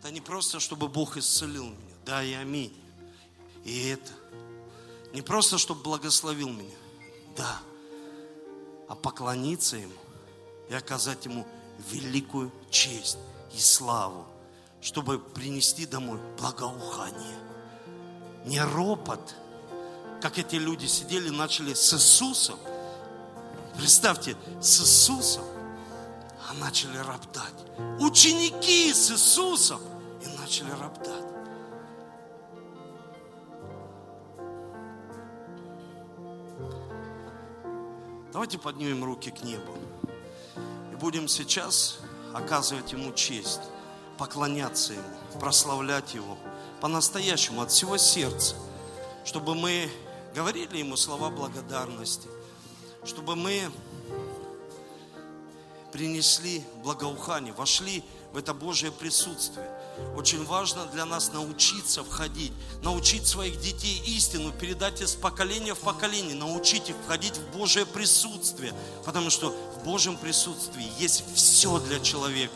Это 0.08 0.14
не 0.14 0.22
просто, 0.22 0.62
чтобы 0.62 0.88
Бог 0.88 1.18
исцелил 1.18 1.66
меня. 1.66 1.96
Да 2.06 2.24
и 2.24 2.32
аминь. 2.32 2.74
И 3.66 3.90
это. 3.90 4.10
Не 5.12 5.22
просто, 5.22 5.58
чтобы 5.58 5.82
благословил 5.84 6.48
меня. 6.48 6.78
Да. 7.36 7.60
А 8.88 8.96
поклониться 8.96 9.76
Ему 9.76 9.92
и 10.70 10.74
оказать 10.74 11.26
Ему 11.26 11.46
великую 11.92 12.54
честь 12.70 13.18
и 13.54 13.60
славу, 13.60 14.26
чтобы 14.82 15.20
принести 15.20 15.86
домой 15.86 16.20
благоухание. 16.40 17.38
Не 18.46 18.62
ропот, 18.62 19.36
как 20.22 20.40
эти 20.40 20.56
люди 20.56 20.86
сидели, 20.86 21.30
начали 21.30 21.74
с 21.74 21.94
Иисусом. 21.94 22.60
Представьте, 23.78 24.36
с 24.62 24.82
Иисусом, 24.82 25.44
а 26.50 26.54
начали 26.54 26.98
роптать. 26.98 27.54
Ученики 28.00 28.94
с 28.94 29.12
Иисусом– 29.12 29.82
начали 30.48 30.72
роптать. 30.72 31.26
Давайте 38.32 38.58
поднимем 38.58 39.04
руки 39.04 39.30
к 39.30 39.44
небу. 39.44 39.74
И 40.94 40.96
будем 40.96 41.28
сейчас 41.28 42.00
оказывать 42.34 42.94
Ему 42.94 43.12
честь, 43.12 43.60
поклоняться 44.18 44.94
Ему, 44.94 45.40
прославлять 45.40 46.14
Его 46.14 46.38
по-настоящему, 46.82 47.62
от 47.62 47.72
всего 47.72 47.98
сердца, 47.98 48.56
чтобы 49.26 49.56
мы 49.56 49.90
говорили 50.36 50.78
Ему 50.78 50.96
слова 50.96 51.30
благодарности, 51.30 52.28
чтобы 53.04 53.36
мы 53.36 53.72
принесли 55.92 56.64
благоухание, 56.84 57.54
вошли 57.54 58.04
в 58.34 58.38
это 58.38 58.54
Божье 58.54 58.92
присутствие. 58.92 59.68
Очень 60.16 60.46
важно 60.46 60.86
для 60.88 61.06
нас 61.06 61.32
научиться 61.32 62.04
входить, 62.04 62.52
научить 62.84 63.26
своих 63.26 63.60
детей 63.60 64.00
истину, 64.06 64.52
передать 64.52 65.02
из 65.02 65.16
поколения 65.16 65.74
в 65.74 65.80
поколение, 65.80 66.36
научить 66.36 66.90
их 66.90 66.96
входить 67.06 67.38
в 67.38 67.58
Божье 67.58 67.86
присутствие, 67.86 68.74
потому 69.06 69.32
что 69.32 69.50
в 69.50 69.84
Божьем 69.86 70.18
присутствии 70.18 70.86
есть 71.00 71.24
все 71.34 71.80
для 71.80 72.00
человека, 72.00 72.54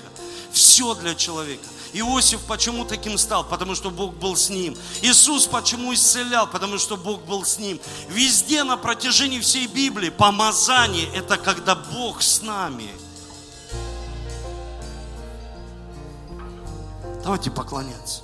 все 0.53 0.93
для 0.95 1.15
человека. 1.15 1.63
Иосиф 1.93 2.41
почему 2.41 2.85
таким 2.85 3.17
стал? 3.17 3.43
Потому 3.43 3.75
что 3.75 3.89
Бог 3.89 4.13
был 4.13 4.35
с 4.35 4.49
ним. 4.49 4.77
Иисус 5.01 5.45
почему 5.45 5.93
исцелял? 5.93 6.47
Потому 6.47 6.77
что 6.77 6.95
Бог 6.95 7.21
был 7.25 7.43
с 7.43 7.59
ним. 7.59 7.79
Везде 8.09 8.63
на 8.63 8.77
протяжении 8.77 9.39
всей 9.39 9.67
Библии 9.67 10.09
помазание– 10.09 11.09
это 11.15 11.37
когда 11.37 11.75
Бог 11.75 12.21
с 12.21 12.41
нами– 12.41 12.89
Давайте 17.23 17.51
поклоняться. 17.51 18.23